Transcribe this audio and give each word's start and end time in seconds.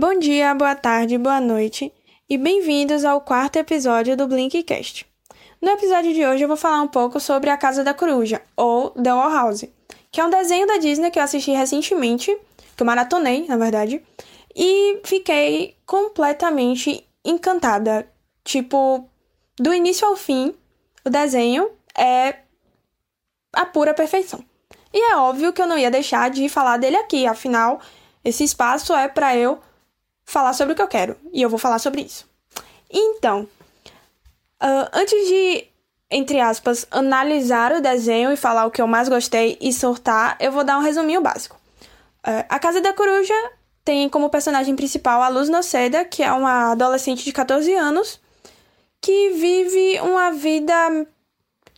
Bom 0.00 0.18
dia, 0.18 0.54
boa 0.54 0.74
tarde, 0.74 1.18
boa 1.18 1.42
noite 1.42 1.92
e 2.26 2.38
bem-vindos 2.38 3.04
ao 3.04 3.20
quarto 3.20 3.56
episódio 3.56 4.16
do 4.16 4.26
Blinkcast. 4.26 5.06
No 5.60 5.68
episódio 5.72 6.14
de 6.14 6.24
hoje 6.24 6.42
eu 6.42 6.48
vou 6.48 6.56
falar 6.56 6.80
um 6.80 6.88
pouco 6.88 7.20
sobre 7.20 7.50
A 7.50 7.56
Casa 7.58 7.84
da 7.84 7.92
Coruja, 7.92 8.40
ou 8.56 8.92
The 8.92 9.12
Wall 9.12 9.30
House, 9.30 9.66
que 10.10 10.18
é 10.18 10.24
um 10.24 10.30
desenho 10.30 10.66
da 10.66 10.78
Disney 10.78 11.10
que 11.10 11.18
eu 11.18 11.22
assisti 11.22 11.50
recentemente, 11.50 12.34
que 12.74 12.82
eu 12.82 12.86
maratonei, 12.86 13.46
na 13.46 13.58
verdade, 13.58 14.02
e 14.56 15.02
fiquei 15.04 15.76
completamente 15.84 17.06
encantada. 17.22 18.10
Tipo, 18.42 19.06
do 19.58 19.74
início 19.74 20.08
ao 20.08 20.16
fim, 20.16 20.54
o 21.04 21.10
desenho 21.10 21.70
é 21.94 22.36
a 23.52 23.66
pura 23.66 23.92
perfeição. 23.92 24.42
E 24.94 25.12
é 25.12 25.16
óbvio 25.16 25.52
que 25.52 25.60
eu 25.60 25.66
não 25.66 25.76
ia 25.76 25.90
deixar 25.90 26.30
de 26.30 26.48
falar 26.48 26.78
dele 26.78 26.96
aqui, 26.96 27.26
afinal, 27.26 27.82
esse 28.24 28.42
espaço 28.42 28.94
é 28.94 29.06
para 29.06 29.36
eu 29.36 29.60
falar 30.30 30.52
sobre 30.52 30.72
o 30.72 30.76
que 30.76 30.82
eu 30.82 30.88
quero. 30.88 31.16
E 31.32 31.42
eu 31.42 31.50
vou 31.50 31.58
falar 31.58 31.78
sobre 31.78 32.02
isso. 32.02 32.28
Então, 32.90 33.42
uh, 34.62 34.88
antes 34.92 35.28
de, 35.28 35.64
entre 36.10 36.40
aspas, 36.40 36.86
analisar 36.90 37.72
o 37.72 37.80
desenho 37.80 38.32
e 38.32 38.36
falar 38.36 38.66
o 38.66 38.70
que 38.70 38.80
eu 38.80 38.86
mais 38.86 39.08
gostei 39.08 39.58
e 39.60 39.72
sortar, 39.72 40.36
eu 40.40 40.52
vou 40.52 40.64
dar 40.64 40.78
um 40.78 40.82
resuminho 40.82 41.20
básico. 41.20 41.56
Uh, 42.26 42.44
a 42.48 42.58
Casa 42.58 42.80
da 42.80 42.92
Coruja 42.92 43.34
tem 43.84 44.08
como 44.08 44.30
personagem 44.30 44.76
principal 44.76 45.22
a 45.22 45.28
Luz 45.28 45.48
Noceda, 45.48 46.04
que 46.04 46.22
é 46.22 46.32
uma 46.32 46.72
adolescente 46.72 47.24
de 47.24 47.32
14 47.32 47.74
anos 47.74 48.20
que 49.00 49.30
vive 49.30 50.00
uma 50.00 50.30
vida 50.30 50.74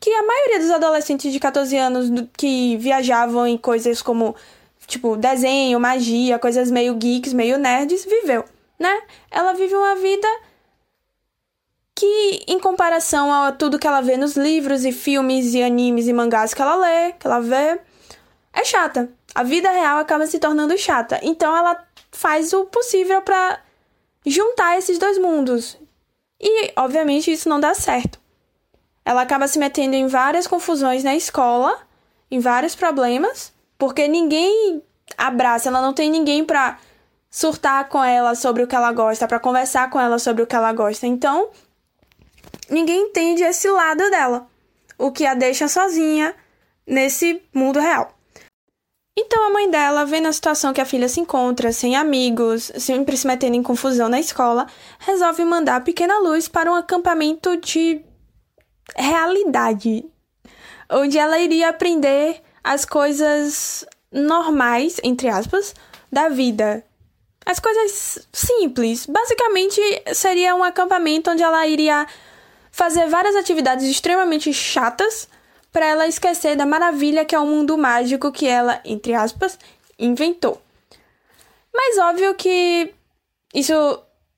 que 0.00 0.10
a 0.10 0.26
maioria 0.26 0.58
dos 0.58 0.70
adolescentes 0.70 1.32
de 1.32 1.38
14 1.38 1.76
anos 1.76 2.08
que 2.36 2.76
viajavam 2.78 3.46
em 3.46 3.56
coisas 3.56 4.02
como 4.02 4.34
tipo, 4.86 5.16
desenho, 5.16 5.80
magia, 5.80 6.38
coisas 6.38 6.70
meio 6.70 6.94
geeks, 6.94 7.32
meio 7.32 7.58
nerds, 7.58 8.04
viveu, 8.04 8.44
né? 8.78 9.02
Ela 9.30 9.52
vive 9.52 9.74
uma 9.74 9.96
vida 9.96 10.28
que, 11.94 12.44
em 12.48 12.58
comparação 12.58 13.32
a 13.32 13.52
tudo 13.52 13.78
que 13.78 13.86
ela 13.86 14.00
vê 14.00 14.16
nos 14.16 14.36
livros 14.36 14.84
e 14.84 14.92
filmes 14.92 15.54
e 15.54 15.62
animes 15.62 16.08
e 16.08 16.12
mangás 16.12 16.52
que 16.52 16.60
ela 16.60 16.76
lê, 16.76 17.12
que 17.12 17.26
ela 17.26 17.40
vê, 17.40 17.80
é 18.52 18.64
chata. 18.64 19.08
A 19.34 19.42
vida 19.42 19.70
real 19.70 19.98
acaba 19.98 20.26
se 20.26 20.38
tornando 20.38 20.76
chata. 20.76 21.18
Então 21.22 21.56
ela 21.56 21.82
faz 22.10 22.52
o 22.52 22.66
possível 22.66 23.22
para 23.22 23.60
juntar 24.26 24.78
esses 24.78 24.98
dois 24.98 25.18
mundos. 25.18 25.78
E, 26.40 26.72
obviamente, 26.76 27.32
isso 27.32 27.48
não 27.48 27.60
dá 27.60 27.72
certo. 27.72 28.20
Ela 29.04 29.22
acaba 29.22 29.48
se 29.48 29.58
metendo 29.58 29.94
em 29.94 30.06
várias 30.06 30.46
confusões 30.46 31.02
na 31.02 31.14
escola, 31.14 31.80
em 32.30 32.40
vários 32.40 32.74
problemas, 32.74 33.51
porque 33.82 34.06
ninguém 34.06 34.80
abraça, 35.18 35.68
ela 35.68 35.82
não 35.82 35.92
tem 35.92 36.08
ninguém 36.08 36.44
pra 36.44 36.78
surtar 37.28 37.88
com 37.88 38.04
ela 38.04 38.36
sobre 38.36 38.62
o 38.62 38.66
que 38.68 38.76
ela 38.76 38.92
gosta, 38.92 39.26
para 39.26 39.40
conversar 39.40 39.90
com 39.90 39.98
ela 39.98 40.20
sobre 40.20 40.40
o 40.44 40.46
que 40.46 40.54
ela 40.54 40.72
gosta. 40.72 41.04
Então, 41.04 41.50
ninguém 42.70 43.08
entende 43.08 43.42
esse 43.42 43.68
lado 43.68 44.08
dela, 44.08 44.46
o 44.96 45.10
que 45.10 45.26
a 45.26 45.34
deixa 45.34 45.66
sozinha 45.66 46.32
nesse 46.86 47.42
mundo 47.52 47.80
real. 47.80 48.16
Então 49.18 49.48
a 49.48 49.52
mãe 49.52 49.68
dela, 49.68 50.06
vendo 50.06 50.28
a 50.28 50.32
situação 50.32 50.72
que 50.72 50.80
a 50.80 50.86
filha 50.86 51.08
se 51.08 51.18
encontra, 51.18 51.72
sem 51.72 51.96
amigos, 51.96 52.70
sempre 52.78 53.16
se 53.16 53.26
metendo 53.26 53.56
em 53.56 53.64
confusão 53.64 54.08
na 54.08 54.20
escola, 54.20 54.68
resolve 55.00 55.44
mandar 55.44 55.74
a 55.74 55.80
pequena 55.80 56.20
Luz 56.20 56.46
para 56.46 56.70
um 56.70 56.76
acampamento 56.76 57.56
de 57.56 58.00
realidade, 58.94 60.04
onde 60.88 61.18
ela 61.18 61.36
iria 61.40 61.68
aprender 61.68 62.44
as 62.62 62.84
coisas 62.84 63.84
normais, 64.10 65.00
entre 65.02 65.28
aspas, 65.28 65.74
da 66.10 66.28
vida. 66.28 66.84
As 67.44 67.58
coisas 67.58 68.26
simples. 68.32 69.06
Basicamente, 69.06 69.80
seria 70.14 70.54
um 70.54 70.62
acampamento 70.62 71.30
onde 71.30 71.42
ela 71.42 71.66
iria 71.66 72.06
fazer 72.70 73.06
várias 73.08 73.34
atividades 73.36 73.86
extremamente 73.86 74.52
chatas 74.52 75.28
para 75.72 75.86
ela 75.86 76.06
esquecer 76.06 76.54
da 76.56 76.66
maravilha 76.66 77.24
que 77.24 77.34
é 77.34 77.38
o 77.38 77.46
mundo 77.46 77.76
mágico 77.76 78.30
que 78.30 78.46
ela, 78.46 78.80
entre 78.84 79.14
aspas, 79.14 79.58
inventou. 79.98 80.60
Mas 81.74 81.98
óbvio 81.98 82.34
que 82.34 82.92
isso 83.54 83.74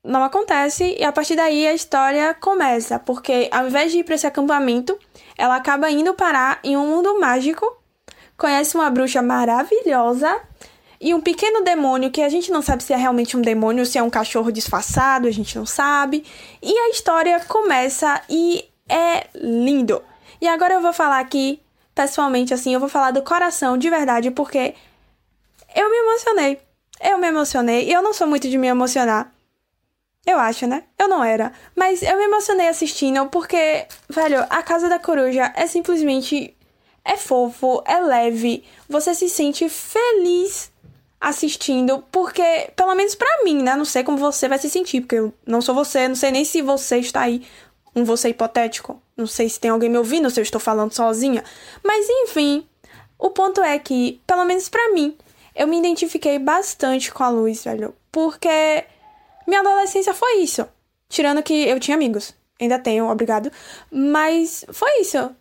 não 0.03 0.23
acontece 0.23 0.97
e 0.99 1.05
a 1.05 1.13
partir 1.13 1.35
daí 1.35 1.67
a 1.67 1.75
história 1.75 2.35
começa, 2.35 2.99
porque 2.99 3.49
ao 3.51 3.67
invés 3.67 3.91
de 3.91 3.99
ir 3.99 4.05
para 4.05 4.15
esse 4.15 4.27
acampamento, 4.27 4.99
ela 5.37 5.57
acaba 5.57 5.91
indo 5.91 6.15
parar 6.15 6.61
em 6.63 6.77
um 6.77 6.87
mundo 6.87 7.19
mágico 7.19 7.84
conhece 8.45 8.75
uma 8.75 8.91
bruxa 8.91 9.23
maravilhosa 9.23 10.39
e 11.01 11.15
um 11.15 11.21
pequeno 11.23 11.65
demônio 11.65 12.11
que 12.11 12.21
a 12.21 12.29
gente 12.29 12.53
não 12.53 12.61
sabe 12.61 12.83
se 12.83 12.93
é 12.93 12.97
realmente 12.97 13.39
um 13.39 13.41
demônio 13.41 13.87
se 13.87 13.97
é 13.97 14.03
um 14.03 14.11
cachorro 14.11 14.53
disfarçado, 14.53 15.27
a 15.27 15.31
gente 15.31 15.57
não 15.57 15.65
sabe. 15.65 16.23
E 16.63 16.79
a 16.79 16.91
história 16.91 17.41
começa 17.49 18.21
e 18.29 18.69
é 18.87 19.29
lindo. 19.35 20.03
E 20.43 20.47
agora 20.47 20.75
eu 20.75 20.83
vou 20.83 20.93
falar 20.93 21.21
aqui, 21.21 21.59
pessoalmente, 21.95 22.53
assim, 22.53 22.75
eu 22.75 22.81
vou 22.81 22.89
falar 22.91 23.13
do 23.13 23.23
coração 23.23 23.79
de 23.79 23.89
verdade, 23.89 24.31
porque 24.31 24.75
eu 25.75 25.89
me 25.89 25.97
emocionei. 25.97 26.61
Eu 27.01 27.17
me 27.17 27.29
emocionei 27.29 27.91
eu 27.91 28.03
não 28.03 28.13
sou 28.13 28.27
muito 28.27 28.47
de 28.47 28.59
me 28.59 28.67
emocionar. 28.67 29.33
Eu 30.27 30.39
acho, 30.39 30.67
né? 30.67 30.85
Eu 30.99 31.09
não 31.09 31.25
era. 31.25 31.51
Mas 31.75 32.03
eu 32.03 32.19
me 32.19 32.25
emocionei 32.25 32.69
assistindo 32.69 33.27
porque, 33.31 33.87
velho, 34.07 34.45
A 34.51 34.63
Casa 34.63 34.87
da 34.87 34.99
Coruja 34.99 35.51
é 35.57 35.67
simplesmente 35.67 36.55
é 37.05 37.17
fofo, 37.17 37.83
é 37.87 38.01
leve, 38.01 38.65
você 38.89 39.15
se 39.15 39.29
sente 39.29 39.69
feliz 39.69 40.73
assistindo, 41.21 42.05
porque, 42.11 42.71
pelo 42.75 42.95
menos 42.95 43.15
para 43.15 43.45
mim, 43.45 43.63
né? 43.63 43.77
Não 43.77 43.85
sei 43.85 44.03
como 44.03 44.19
você 44.19 44.49
vai 44.49 44.59
se 44.59 44.71
sentir, 44.71 45.01
porque 45.03 45.17
eu 45.17 45.33
não 45.47 45.61
sou 45.61 45.75
você, 45.75 46.09
não 46.09 46.15
sei 46.15 46.31
nem 46.31 46.45
se 46.45 46.63
você 46.63 46.99
está 46.99 47.23
aí, 47.23 47.47
um 47.95 48.05
você 48.05 48.31
hipotético. 48.31 49.01
Não 49.17 49.27
sei 49.27 49.49
se 49.49 49.61
tem 49.61 49.71
alguém 49.71 49.89
me 49.89 49.99
ouvindo, 49.99 50.29
se 50.31 50.41
eu 50.41 50.43
estou 50.43 50.61
falando 50.61 50.93
sozinha. 50.93 51.45
Mas 51.83 52.07
enfim, 52.09 52.67
o 53.19 53.31
ponto 53.31 53.63
é 53.63 53.79
que, 53.79 54.21
pelo 54.27 54.45
menos 54.45 54.69
para 54.69 54.93
mim, 54.93 55.17
eu 55.55 55.67
me 55.67 55.79
identifiquei 55.79 56.39
bastante 56.39 57.13
com 57.13 57.23
a 57.23 57.29
luz, 57.29 57.65
velho. 57.65 57.95
Porque 58.11 58.85
minha 59.47 59.61
adolescência 59.61 60.13
foi 60.13 60.39
isso. 60.39 60.67
Tirando 61.09 61.43
que 61.43 61.55
eu 61.69 61.79
tinha 61.79 61.97
amigos. 61.97 62.35
Ainda 62.61 62.79
tenho, 62.79 63.09
obrigado. 63.09 63.51
Mas 63.91 64.65
foi 64.73 65.01
isso 65.01 65.35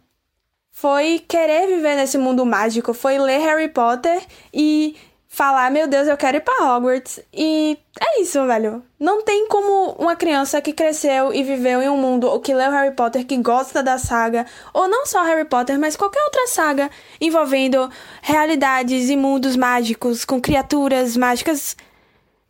foi 0.84 1.24
querer 1.26 1.66
viver 1.66 1.96
nesse 1.96 2.18
mundo 2.18 2.46
mágico, 2.46 2.94
foi 2.94 3.18
ler 3.18 3.40
Harry 3.40 3.70
Potter 3.70 4.22
e 4.54 4.98
falar, 5.30 5.72
meu 5.72 5.88
Deus, 5.88 6.10
eu 6.10 6.18
quero 6.18 6.36
ir 6.36 6.42
para 6.42 6.76
Hogwarts. 6.76 7.22
E 7.32 7.78
é 7.98 8.22
isso, 8.22 8.46
velho. 8.46 8.84
Não 9.00 9.24
tem 9.24 9.48
como 9.48 9.94
uma 9.94 10.18
criança 10.18 10.62
que 10.62 10.74
cresceu 10.74 11.34
e 11.34 11.42
viveu 11.42 11.82
em 11.82 11.88
um 11.88 11.96
mundo 11.96 12.28
ou 12.28 12.42
que 12.42 12.54
leu 12.54 12.70
Harry 12.70 12.94
Potter, 12.94 13.26
que 13.26 13.38
gosta 13.38 13.82
da 13.82 13.98
saga, 13.98 14.46
ou 14.74 14.90
não 14.90 15.06
só 15.06 15.24
Harry 15.24 15.46
Potter, 15.46 15.80
mas 15.80 15.96
qualquer 15.96 16.22
outra 16.22 16.48
saga 16.48 16.92
envolvendo 17.22 17.90
realidades 18.22 19.10
e 19.10 19.16
mundos 19.16 19.56
mágicos 19.56 20.26
com 20.26 20.42
criaturas 20.42 21.16
mágicas, 21.16 21.78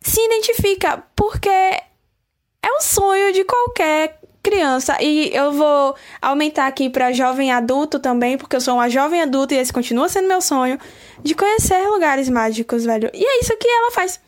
se 0.00 0.20
identifica, 0.20 1.04
porque 1.14 1.48
é 1.48 2.72
o 2.78 2.80
sonho 2.80 3.32
de 3.32 3.44
qualquer 3.44 4.23
criança. 4.44 4.96
E 5.02 5.34
eu 5.34 5.50
vou 5.50 5.96
aumentar 6.20 6.66
aqui 6.66 6.90
para 6.90 7.10
jovem 7.12 7.50
adulto 7.50 7.98
também, 7.98 8.36
porque 8.36 8.54
eu 8.54 8.60
sou 8.60 8.74
uma 8.74 8.88
jovem 8.88 9.22
adulta 9.22 9.54
e 9.54 9.58
esse 9.58 9.72
continua 9.72 10.08
sendo 10.08 10.28
meu 10.28 10.40
sonho 10.40 10.78
de 11.22 11.34
conhecer 11.34 11.88
lugares 11.88 12.28
mágicos, 12.28 12.84
velho. 12.84 13.10
E 13.14 13.24
é 13.24 13.40
isso 13.40 13.56
que 13.56 13.66
ela 13.66 13.90
faz. 13.90 14.20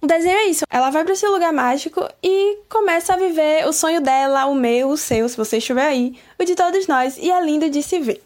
O 0.00 0.06
desenho 0.06 0.36
é 0.36 0.44
isso. 0.46 0.64
Ela 0.70 0.90
vai 0.90 1.02
para 1.02 1.12
esse 1.12 1.26
lugar 1.26 1.52
mágico 1.52 2.08
e 2.22 2.60
começa 2.68 3.14
a 3.14 3.16
viver 3.16 3.66
o 3.66 3.72
sonho 3.72 4.00
dela, 4.00 4.46
o 4.46 4.54
meu, 4.54 4.90
o 4.90 4.96
seu, 4.96 5.28
se 5.28 5.36
você 5.36 5.58
estiver 5.58 5.86
aí, 5.86 6.16
o 6.38 6.44
de 6.44 6.54
todos 6.54 6.86
nós. 6.86 7.18
E 7.18 7.30
é 7.30 7.44
lindo 7.44 7.68
de 7.68 7.82
se 7.82 7.98
ver. 7.98 8.22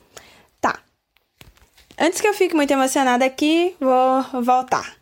Tá. 0.61 0.79
Antes 1.99 2.21
que 2.21 2.29
eu 2.29 2.35
fique 2.35 2.55
muito 2.55 2.71
emocionada 2.71 3.25
aqui, 3.25 3.75
vou 3.81 4.43
voltar. 4.43 4.97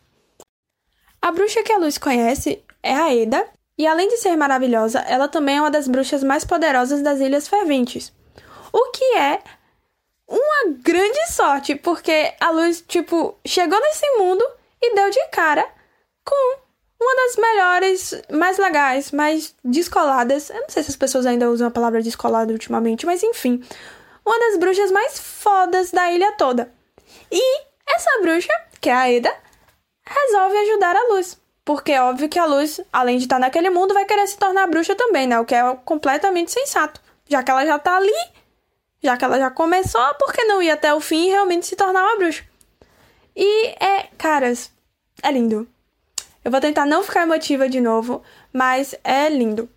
A 1.21 1.31
bruxa 1.31 1.61
que 1.61 1.73
a 1.73 1.77
Luz 1.77 1.97
conhece 1.97 2.63
é 2.81 2.95
a 2.95 3.13
Eda, 3.13 3.45
e 3.77 3.87
além 3.87 4.07
de 4.07 4.17
ser 4.17 4.35
maravilhosa, 4.35 4.99
ela 4.99 5.27
também 5.27 5.57
é 5.57 5.61
uma 5.61 5.71
das 5.71 5.87
bruxas 5.87 6.23
mais 6.23 6.45
poderosas 6.45 7.01
das 7.01 7.19
Ilhas 7.19 7.47
Ferventes. 7.47 8.13
O 8.71 8.91
que 8.91 9.17
é 9.17 9.41
uma 10.27 10.73
grande 10.81 11.27
sorte, 11.31 11.75
porque 11.75 12.33
a 12.39 12.51
luz, 12.51 12.83
tipo, 12.87 13.35
chegou 13.45 13.79
nesse 13.79 14.09
mundo 14.17 14.45
e 14.81 14.95
deu 14.95 15.09
de 15.09 15.27
cara 15.27 15.67
com 16.23 16.59
uma 17.01 17.15
das 17.15 17.35
melhores, 17.35 18.21
mais 18.31 18.57
legais, 18.57 19.11
mais 19.11 19.55
descoladas. 19.63 20.49
Eu 20.51 20.61
não 20.61 20.69
sei 20.69 20.83
se 20.83 20.91
as 20.91 20.95
pessoas 20.95 21.25
ainda 21.25 21.49
usam 21.49 21.67
a 21.67 21.71
palavra 21.71 22.01
descolada 22.01 22.53
ultimamente, 22.53 23.05
mas 23.05 23.23
enfim. 23.23 23.63
Uma 24.23 24.37
das 24.39 24.57
bruxas 24.57 24.91
mais 24.91 25.19
fodas 25.19 25.89
da 25.89 26.11
ilha 26.11 26.31
toda. 26.33 26.71
E 27.31 27.61
essa 27.87 28.21
bruxa, 28.21 28.53
que 28.79 28.89
é 28.89 28.93
a 28.93 29.11
Eda, 29.11 29.33
resolve 30.05 30.57
ajudar 30.57 30.95
a 30.95 31.07
luz. 31.13 31.40
Porque 31.63 31.91
é 31.91 32.01
óbvio 32.01 32.27
que 32.27 32.39
a 32.39 32.45
luz, 32.45 32.81
além 32.91 33.17
de 33.17 33.25
estar 33.25 33.39
naquele 33.39 33.69
mundo, 33.69 33.93
vai 33.93 34.05
querer 34.05 34.27
se 34.27 34.37
tornar 34.37 34.67
bruxa 34.67 34.95
também, 34.95 35.27
né? 35.27 35.39
O 35.39 35.45
que 35.45 35.53
é 35.53 35.75
completamente 35.85 36.51
sensato. 36.51 36.99
Já 37.29 37.43
que 37.43 37.51
ela 37.51 37.65
já 37.65 37.77
tá 37.77 37.97
ali, 37.97 38.11
já 39.01 39.15
que 39.15 39.23
ela 39.23 39.37
já 39.37 39.51
começou, 39.51 40.13
por 40.15 40.33
que 40.33 40.43
não 40.45 40.61
ir 40.61 40.71
até 40.71 40.93
o 40.93 40.99
fim 40.99 41.27
e 41.27 41.29
realmente 41.29 41.67
se 41.67 41.75
tornar 41.75 42.03
uma 42.03 42.17
bruxa? 42.17 42.43
E 43.35 43.67
é, 43.83 44.07
caras, 44.17 44.71
é 45.21 45.31
lindo. 45.31 45.67
Eu 46.43 46.51
vou 46.51 46.59
tentar 46.59 46.85
não 46.85 47.03
ficar 47.03 47.21
emotiva 47.23 47.69
de 47.69 47.79
novo, 47.79 48.23
mas 48.51 48.95
é 49.03 49.29
lindo. 49.29 49.69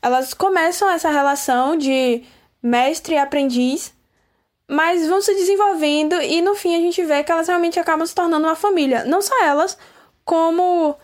Elas 0.00 0.34
começam 0.34 0.88
essa 0.88 1.10
relação 1.10 1.76
de 1.76 2.22
mestre 2.62 3.14
e 3.14 3.18
aprendiz, 3.18 3.92
mas 4.68 5.08
vão 5.08 5.22
se 5.22 5.34
desenvolvendo 5.34 6.20
e 6.20 6.42
no 6.42 6.54
fim 6.54 6.76
a 6.76 6.78
gente 6.78 7.02
vê 7.02 7.24
que 7.24 7.32
elas 7.32 7.48
realmente 7.48 7.80
acabam 7.80 8.06
se 8.06 8.14
tornando 8.14 8.46
uma 8.46 8.54
família. 8.54 9.04
Não 9.04 9.22
só 9.22 9.42
elas, 9.42 9.78
como 10.28 10.94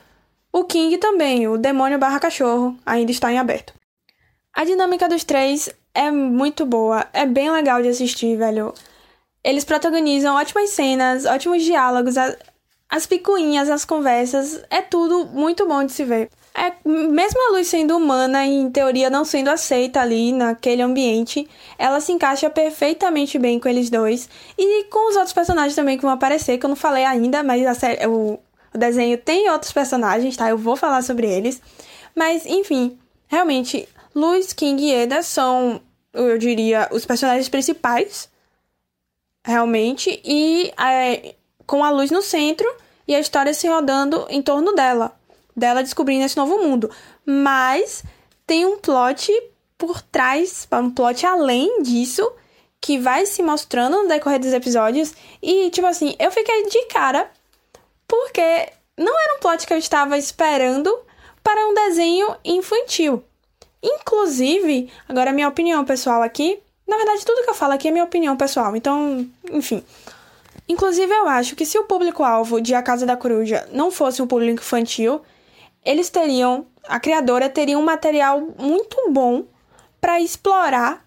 o 0.52 0.64
King 0.64 0.98
também, 0.98 1.48
o 1.48 1.56
demônio 1.56 1.98
barra 1.98 2.20
cachorro, 2.20 2.76
ainda 2.84 3.10
está 3.10 3.32
em 3.32 3.38
aberto. 3.38 3.72
A 4.52 4.66
dinâmica 4.66 5.08
dos 5.08 5.24
três 5.24 5.70
é 5.94 6.10
muito 6.10 6.66
boa, 6.66 7.06
é 7.10 7.24
bem 7.24 7.50
legal 7.50 7.80
de 7.80 7.88
assistir, 7.88 8.36
velho. 8.36 8.74
Eles 9.42 9.64
protagonizam 9.64 10.36
ótimas 10.36 10.68
cenas, 10.70 11.24
ótimos 11.24 11.62
diálogos, 11.62 12.16
as 12.86 13.06
picuinhas, 13.06 13.70
as 13.70 13.86
conversas, 13.86 14.62
é 14.68 14.82
tudo 14.82 15.24
muito 15.32 15.66
bom 15.66 15.82
de 15.84 15.92
se 15.92 16.04
ver. 16.04 16.28
É, 16.54 16.74
mesmo 16.86 17.48
a 17.48 17.52
Luz 17.52 17.66
sendo 17.66 17.96
humana 17.96 18.44
e 18.44 18.52
em 18.52 18.70
teoria 18.70 19.08
não 19.08 19.24
sendo 19.24 19.48
aceita 19.48 20.02
ali 20.02 20.32
naquele 20.32 20.82
ambiente, 20.82 21.48
ela 21.78 21.98
se 21.98 22.12
encaixa 22.12 22.50
perfeitamente 22.50 23.38
bem 23.38 23.58
com 23.58 23.70
eles 23.70 23.88
dois 23.88 24.28
e 24.58 24.84
com 24.84 25.08
os 25.08 25.16
outros 25.16 25.32
personagens 25.32 25.74
também 25.74 25.96
que 25.96 26.02
vão 26.02 26.12
aparecer, 26.12 26.58
que 26.58 26.66
eu 26.66 26.68
não 26.68 26.76
falei 26.76 27.06
ainda, 27.06 27.42
mas 27.42 27.66
a 27.66 27.74
série, 27.74 28.06
o, 28.06 28.38
o 28.74 28.78
desenho 28.78 29.16
tem 29.18 29.50
outros 29.50 29.72
personagens, 29.72 30.36
tá? 30.36 30.48
Eu 30.48 30.58
vou 30.58 30.76
falar 30.76 31.02
sobre 31.02 31.26
eles. 31.26 31.60
Mas, 32.14 32.44
enfim, 32.46 32.98
realmente, 33.26 33.88
Luz, 34.14 34.52
King 34.52 34.82
e 34.84 34.92
Eda 34.92 35.22
são, 35.22 35.80
eu 36.12 36.38
diria, 36.38 36.88
os 36.92 37.06
personagens 37.06 37.48
principais, 37.48 38.28
realmente, 39.44 40.20
e 40.24 40.72
é, 40.78 41.34
com 41.66 41.84
a 41.84 41.90
luz 41.90 42.10
no 42.10 42.22
centro 42.22 42.66
e 43.06 43.14
a 43.14 43.20
história 43.20 43.52
se 43.52 43.68
rodando 43.68 44.26
em 44.30 44.40
torno 44.40 44.74
dela 44.74 45.14
dela 45.56 45.82
descobrindo 45.82 46.24
esse 46.24 46.36
novo 46.36 46.58
mundo. 46.58 46.90
Mas 47.24 48.02
tem 48.46 48.66
um 48.66 48.78
plot 48.78 49.32
por 49.78 50.02
trás, 50.02 50.66
um 50.72 50.90
plot 50.90 51.24
além 51.26 51.82
disso, 51.82 52.30
que 52.80 52.98
vai 52.98 53.26
se 53.26 53.42
mostrando 53.42 54.02
no 54.02 54.08
decorrer 54.08 54.38
dos 54.38 54.52
episódios. 54.52 55.14
E, 55.42 55.70
tipo 55.70 55.86
assim, 55.86 56.14
eu 56.18 56.30
fiquei 56.30 56.66
de 56.66 56.86
cara, 56.86 57.30
porque 58.14 58.68
não 58.96 59.20
era 59.20 59.36
um 59.36 59.40
plot 59.40 59.66
que 59.66 59.72
eu 59.72 59.78
estava 59.78 60.16
esperando 60.16 60.96
para 61.42 61.66
um 61.66 61.74
desenho 61.74 62.36
infantil. 62.44 63.22
Inclusive, 63.82 64.90
agora 65.08 65.32
minha 65.32 65.48
opinião 65.48 65.84
pessoal 65.84 66.22
aqui. 66.22 66.58
Na 66.86 66.96
verdade, 66.96 67.24
tudo 67.24 67.42
que 67.42 67.50
eu 67.50 67.54
falo 67.54 67.72
aqui 67.72 67.88
é 67.88 67.90
minha 67.90 68.04
opinião 68.04 68.36
pessoal, 68.36 68.76
então, 68.76 69.26
enfim. 69.50 69.82
Inclusive, 70.68 71.12
eu 71.12 71.28
acho 71.28 71.56
que 71.56 71.66
se 71.66 71.78
o 71.78 71.84
público-alvo 71.84 72.60
de 72.60 72.74
A 72.74 72.82
Casa 72.82 73.04
da 73.04 73.16
Coruja 73.16 73.68
não 73.72 73.90
fosse 73.90 74.22
um 74.22 74.26
público 74.26 74.60
infantil, 74.60 75.20
eles 75.84 76.08
teriam, 76.08 76.66
a 76.86 77.00
criadora 77.00 77.48
teria 77.48 77.78
um 77.78 77.84
material 77.84 78.40
muito 78.58 78.96
bom 79.10 79.44
para 80.00 80.20
explorar, 80.20 81.04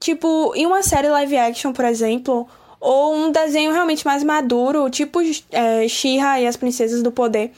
tipo, 0.00 0.52
em 0.56 0.66
uma 0.66 0.82
série 0.82 1.08
live 1.08 1.36
action, 1.36 1.72
por 1.72 1.84
exemplo, 1.84 2.48
ou 2.84 3.14
um 3.14 3.32
desenho 3.32 3.72
realmente 3.72 4.04
mais 4.04 4.22
maduro, 4.22 4.90
tipo 4.90 5.20
é, 5.50 5.88
She-Ra 5.88 6.40
e 6.40 6.46
as 6.46 6.54
Princesas 6.54 7.02
do 7.02 7.10
Poder. 7.10 7.50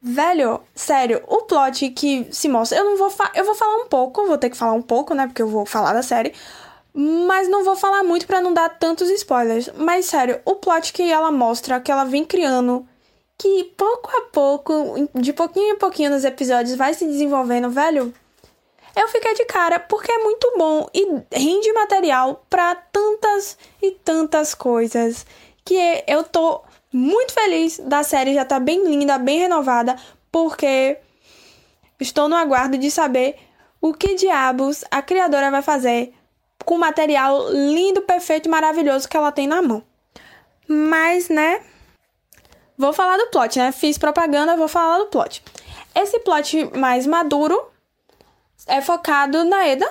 Velho, 0.00 0.60
sério, 0.74 1.22
o 1.26 1.42
plot 1.42 1.90
que 1.90 2.28
se 2.30 2.48
mostra, 2.48 2.78
eu 2.78 2.84
não 2.84 2.96
vou 2.96 3.12
eu 3.34 3.44
vou 3.44 3.54
falar 3.54 3.76
um 3.76 3.86
pouco, 3.86 4.26
vou 4.26 4.38
ter 4.38 4.50
que 4.50 4.56
falar 4.56 4.74
um 4.74 4.82
pouco, 4.82 5.12
né, 5.12 5.26
porque 5.26 5.42
eu 5.42 5.48
vou 5.48 5.66
falar 5.66 5.92
da 5.92 6.02
série, 6.02 6.32
mas 6.94 7.48
não 7.48 7.64
vou 7.64 7.74
falar 7.74 8.04
muito 8.04 8.26
para 8.26 8.40
não 8.40 8.54
dar 8.54 8.68
tantos 8.68 9.10
spoilers. 9.10 9.70
Mas 9.76 10.06
sério, 10.06 10.40
o 10.44 10.54
plot 10.54 10.92
que 10.92 11.02
ela 11.02 11.32
mostra, 11.32 11.80
que 11.80 11.90
ela 11.90 12.04
vem 12.04 12.24
criando 12.24 12.86
que 13.36 13.64
pouco 13.76 14.08
a 14.18 14.22
pouco, 14.32 15.08
de 15.14 15.32
pouquinho 15.32 15.74
em 15.74 15.78
pouquinho 15.78 16.10
nos 16.10 16.24
episódios, 16.24 16.76
vai 16.76 16.94
se 16.94 17.04
desenvolvendo, 17.04 17.70
velho. 17.70 18.14
Eu 18.94 19.08
fiquei 19.08 19.34
de 19.34 19.44
cara 19.46 19.78
porque 19.80 20.10
é 20.10 20.18
muito 20.18 20.52
bom 20.56 20.86
e 20.92 21.06
rende 21.32 21.72
material 21.72 22.44
para 22.48 22.74
tantas 22.74 23.56
e 23.80 23.90
tantas 23.92 24.54
coisas 24.54 25.26
que 25.64 26.04
eu 26.06 26.24
tô 26.24 26.62
muito 26.92 27.32
feliz 27.32 27.78
da 27.78 28.02
série 28.02 28.34
já 28.34 28.44
tá 28.44 28.60
bem 28.60 28.84
linda, 28.84 29.16
bem 29.16 29.38
renovada, 29.38 29.96
porque 30.30 30.98
estou 31.98 32.28
no 32.28 32.36
aguardo 32.36 32.76
de 32.76 32.90
saber 32.90 33.36
o 33.80 33.94
que 33.94 34.14
diabos 34.14 34.84
a 34.90 35.00
criadora 35.00 35.50
vai 35.50 35.62
fazer 35.62 36.12
com 36.64 36.74
o 36.74 36.78
material 36.78 37.50
lindo, 37.50 38.02
perfeito 38.02 38.46
e 38.46 38.50
maravilhoso 38.50 39.08
que 39.08 39.16
ela 39.16 39.32
tem 39.32 39.46
na 39.46 39.62
mão. 39.62 39.82
Mas, 40.68 41.28
né, 41.28 41.62
Vou 42.82 42.92
falar 42.92 43.16
do 43.16 43.28
plot, 43.28 43.58
né? 43.58 43.70
Fiz 43.70 43.96
propaganda, 43.98 44.56
vou 44.56 44.66
falar 44.66 44.98
do 44.98 45.06
plot. 45.06 45.42
Esse 45.94 46.18
plot 46.18 46.76
mais 46.76 47.06
maduro 47.06 47.70
é 48.66 48.80
focado 48.80 49.44
na 49.44 49.66
Eda 49.66 49.88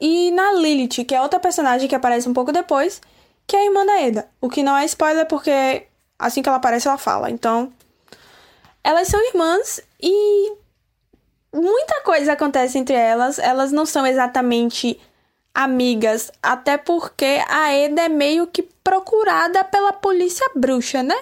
e 0.00 0.30
na 0.30 0.52
Lilith, 0.52 1.04
que 1.04 1.14
é 1.14 1.20
outra 1.20 1.40
personagem 1.40 1.88
que 1.88 1.94
aparece 1.94 2.28
um 2.28 2.32
pouco 2.32 2.52
depois, 2.52 3.00
que 3.46 3.56
é 3.56 3.60
a 3.60 3.64
irmã 3.64 3.84
da 3.84 4.00
Eda. 4.00 4.28
O 4.40 4.48
que 4.48 4.62
não 4.62 4.76
é 4.76 4.84
spoiler 4.84 5.26
porque 5.26 5.86
assim 6.18 6.42
que 6.42 6.48
ela 6.48 6.58
aparece 6.58 6.88
ela 6.88 6.98
fala. 6.98 7.30
Então, 7.30 7.72
elas 8.82 9.08
são 9.08 9.20
irmãs 9.28 9.80
e 10.00 10.52
muita 11.52 12.00
coisa 12.02 12.32
acontece 12.32 12.78
entre 12.78 12.94
elas. 12.94 13.38
Elas 13.38 13.72
não 13.72 13.86
são 13.86 14.06
exatamente 14.06 15.00
amigas, 15.54 16.30
até 16.42 16.76
porque 16.76 17.42
a 17.48 17.72
Eda 17.72 18.02
é 18.02 18.08
meio 18.08 18.46
que 18.46 18.62
procurada 18.62 19.64
pela 19.64 19.92
polícia 19.92 20.48
bruxa, 20.54 21.02
né? 21.02 21.16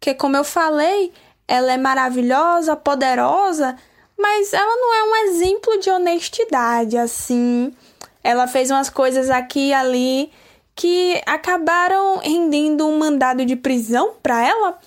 que, 0.00 0.14
como 0.14 0.36
eu 0.36 0.42
falei, 0.42 1.12
ela 1.46 1.72
é 1.72 1.76
maravilhosa, 1.76 2.74
poderosa, 2.74 3.76
mas 4.20 4.52
ela 4.52 4.76
não 4.76 4.94
é 4.94 5.04
um 5.04 5.16
exemplo 5.28 5.78
de 5.78 5.90
honestidade, 5.90 6.96
assim. 6.96 7.74
Ela 8.22 8.46
fez 8.46 8.70
umas 8.70 8.90
coisas 8.90 9.30
aqui 9.30 9.68
e 9.68 9.74
ali 9.74 10.30
que 10.74 11.20
acabaram 11.26 12.18
rendendo 12.18 12.86
um 12.86 12.98
mandado 12.98 13.44
de 13.44 13.56
prisão 13.56 14.14
para 14.22 14.46
ela. 14.46 14.78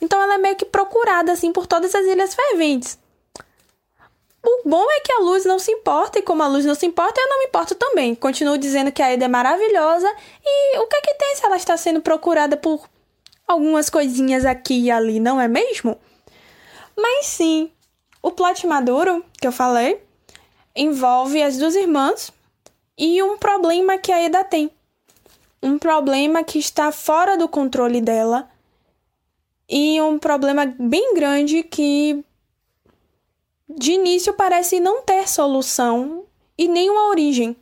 Então 0.00 0.20
ela 0.20 0.34
é 0.34 0.38
meio 0.38 0.56
que 0.56 0.64
procurada 0.64 1.32
assim 1.32 1.52
por 1.52 1.66
todas 1.66 1.94
as 1.94 2.06
ilhas 2.06 2.34
ferventes. 2.34 2.98
O 4.44 4.68
bom 4.68 4.86
é 4.92 5.00
que 5.00 5.12
a 5.12 5.18
luz 5.18 5.44
não 5.44 5.58
se 5.58 5.72
importa, 5.72 6.20
e 6.20 6.22
como 6.22 6.40
a 6.40 6.46
luz 6.46 6.64
não 6.64 6.74
se 6.76 6.86
importa, 6.86 7.20
eu 7.20 7.28
não 7.28 7.40
me 7.40 7.46
importo 7.46 7.74
também. 7.74 8.14
Continuo 8.14 8.56
dizendo 8.56 8.92
que 8.92 9.02
a 9.02 9.12
Eda 9.12 9.24
é 9.24 9.28
maravilhosa, 9.28 10.08
e 10.44 10.78
o 10.78 10.86
que 10.86 10.96
é 10.96 11.00
que 11.00 11.14
tem 11.14 11.34
se 11.34 11.44
ela 11.44 11.56
está 11.56 11.76
sendo 11.76 12.00
procurada 12.00 12.56
por 12.56 12.88
algumas 13.46 13.90
coisinhas 13.90 14.44
aqui 14.44 14.84
e 14.84 14.90
ali, 14.90 15.18
não 15.18 15.40
é 15.40 15.48
mesmo? 15.48 15.98
Mas 16.96 17.26
sim, 17.26 17.72
o 18.26 18.32
plot 18.32 18.66
maduro 18.66 19.24
que 19.40 19.46
eu 19.46 19.52
falei 19.52 20.02
envolve 20.74 21.40
as 21.40 21.56
duas 21.56 21.76
irmãs 21.76 22.32
e 22.98 23.22
um 23.22 23.38
problema 23.38 23.98
que 23.98 24.10
a 24.10 24.20
Eda 24.20 24.42
tem. 24.42 24.68
Um 25.62 25.78
problema 25.78 26.42
que 26.42 26.58
está 26.58 26.90
fora 26.90 27.38
do 27.38 27.48
controle 27.48 28.00
dela 28.00 28.50
e 29.68 30.00
um 30.02 30.18
problema 30.18 30.66
bem 30.66 31.14
grande 31.14 31.62
que 31.62 32.24
de 33.68 33.92
início 33.92 34.32
parece 34.32 34.80
não 34.80 35.02
ter 35.02 35.28
solução 35.28 36.24
e 36.58 36.66
nenhuma 36.66 37.08
origem. 37.10 37.56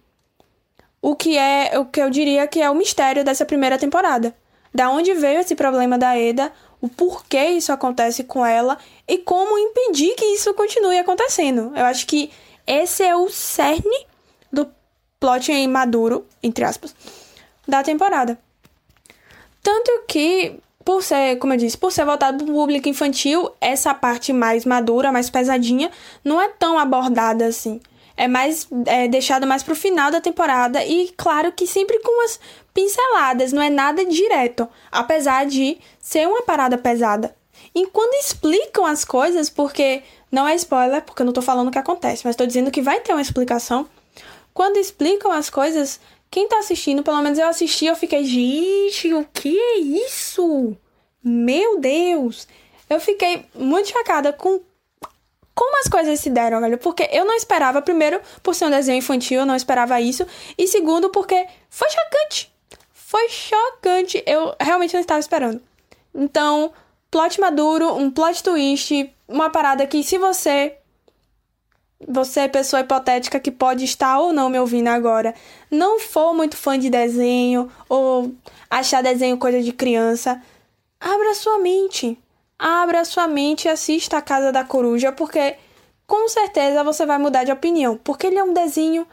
O 1.02 1.14
que 1.14 1.36
é 1.36 1.78
o 1.78 1.84
que 1.84 2.00
eu 2.00 2.08
diria 2.08 2.48
que 2.48 2.62
é 2.62 2.70
o 2.70 2.74
mistério 2.74 3.22
dessa 3.22 3.44
primeira 3.44 3.78
temporada 3.78 4.34
da 4.74 4.90
onde 4.90 5.14
veio 5.14 5.38
esse 5.38 5.54
problema 5.54 5.96
da 5.96 6.18
Eda, 6.18 6.50
o 6.84 6.88
porquê 6.90 7.46
isso 7.46 7.72
acontece 7.72 8.24
com 8.24 8.44
ela 8.44 8.76
e 9.08 9.16
como 9.16 9.58
impedir 9.58 10.14
que 10.16 10.24
isso 10.26 10.52
continue 10.52 10.98
acontecendo. 10.98 11.72
Eu 11.74 11.86
acho 11.86 12.06
que 12.06 12.30
esse 12.66 13.02
é 13.02 13.16
o 13.16 13.30
cerne 13.30 14.06
do 14.52 14.68
plot 15.18 15.66
maduro, 15.66 16.26
entre 16.42 16.62
aspas, 16.62 16.94
da 17.66 17.82
temporada. 17.82 18.38
Tanto 19.62 20.02
que, 20.06 20.60
por 20.84 21.02
ser, 21.02 21.38
como 21.38 21.54
eu 21.54 21.56
disse, 21.56 21.78
por 21.78 21.90
ser 21.90 22.04
voltado 22.04 22.44
para 22.44 22.52
o 22.52 22.54
público 22.54 22.86
infantil, 22.86 23.50
essa 23.62 23.94
parte 23.94 24.30
mais 24.30 24.66
madura, 24.66 25.10
mais 25.10 25.30
pesadinha, 25.30 25.90
não 26.22 26.38
é 26.38 26.48
tão 26.48 26.78
abordada 26.78 27.46
assim 27.46 27.80
é 28.16 28.28
mais 28.28 28.68
é, 28.86 29.08
deixado 29.08 29.46
mais 29.46 29.62
pro 29.62 29.74
final 29.74 30.10
da 30.10 30.20
temporada 30.20 30.84
e 30.84 31.12
claro 31.16 31.52
que 31.52 31.66
sempre 31.66 31.98
com 32.00 32.20
umas 32.20 32.38
pinceladas, 32.72 33.52
não 33.52 33.62
é 33.62 33.70
nada 33.70 34.04
direto, 34.04 34.68
apesar 34.90 35.46
de 35.46 35.78
ser 35.98 36.26
uma 36.26 36.42
parada 36.42 36.76
pesada. 36.76 37.34
E 37.74 37.86
quando 37.86 38.14
explicam 38.14 38.84
as 38.84 39.04
coisas, 39.04 39.48
porque 39.48 40.02
não 40.30 40.46
é 40.46 40.54
spoiler, 40.56 41.02
porque 41.02 41.22
eu 41.22 41.26
não 41.26 41.32
tô 41.32 41.42
falando 41.42 41.68
o 41.68 41.70
que 41.70 41.78
acontece, 41.78 42.22
mas 42.24 42.36
tô 42.36 42.46
dizendo 42.46 42.70
que 42.70 42.82
vai 42.82 43.00
ter 43.00 43.12
uma 43.12 43.22
explicação. 43.22 43.88
Quando 44.52 44.76
explicam 44.76 45.32
as 45.32 45.50
coisas, 45.50 46.00
quem 46.30 46.48
tá 46.48 46.58
assistindo, 46.58 47.02
pelo 47.02 47.22
menos 47.22 47.38
eu 47.38 47.48
assisti, 47.48 47.86
eu 47.86 47.96
fiquei, 47.96 48.24
gente, 48.24 49.12
o 49.14 49.24
que 49.32 49.58
é 49.58 49.78
isso? 49.78 50.76
Meu 51.22 51.80
Deus! 51.80 52.46
Eu 52.88 53.00
fiquei 53.00 53.46
muito 53.54 53.88
chocada 53.88 54.32
com 54.32 54.60
como 55.54 55.78
as 55.80 55.88
coisas 55.88 56.18
se 56.20 56.30
deram, 56.30 56.60
velho. 56.60 56.78
Porque 56.78 57.08
eu 57.12 57.24
não 57.24 57.34
esperava, 57.34 57.80
primeiro, 57.80 58.20
por 58.42 58.54
ser 58.54 58.66
um 58.66 58.70
desenho 58.70 58.98
infantil, 58.98 59.40
eu 59.40 59.46
não 59.46 59.54
esperava 59.54 60.00
isso. 60.00 60.26
E 60.58 60.66
segundo, 60.66 61.10
porque 61.10 61.46
foi 61.70 61.88
chocante. 61.90 62.52
Foi 62.92 63.28
chocante. 63.28 64.22
Eu 64.26 64.54
realmente 64.60 64.94
não 64.94 65.00
estava 65.00 65.20
esperando. 65.20 65.62
Então, 66.14 66.72
plot 67.10 67.40
maduro, 67.40 67.94
um 67.94 68.10
plot 68.10 68.42
twist, 68.42 69.14
uma 69.28 69.50
parada 69.50 69.86
que 69.86 70.02
se 70.02 70.18
você 70.18 70.76
você, 72.06 72.48
pessoa 72.48 72.80
hipotética 72.80 73.40
que 73.40 73.50
pode 73.50 73.84
estar 73.84 74.18
ou 74.18 74.32
não 74.32 74.50
me 74.50 74.58
ouvindo 74.58 74.88
agora, 74.88 75.34
não 75.70 75.98
for 75.98 76.34
muito 76.34 76.56
fã 76.56 76.78
de 76.78 76.90
desenho 76.90 77.70
ou 77.88 78.34
achar 78.68 79.02
desenho 79.02 79.38
coisa 79.38 79.62
de 79.62 79.72
criança, 79.72 80.42
abra 81.00 81.34
sua 81.34 81.58
mente. 81.58 82.18
Abra 82.66 83.04
sua 83.04 83.28
mente 83.28 83.66
e 83.66 83.68
assista 83.68 84.16
a 84.16 84.22
Casa 84.22 84.50
da 84.50 84.64
Coruja, 84.64 85.12
porque 85.12 85.58
com 86.06 86.26
certeza 86.28 86.82
você 86.82 87.04
vai 87.04 87.18
mudar 87.18 87.44
de 87.44 87.52
opinião. 87.52 88.00
Porque 88.02 88.26
ele 88.26 88.38
é 88.38 88.42
um 88.42 88.54
desenho 88.54 89.06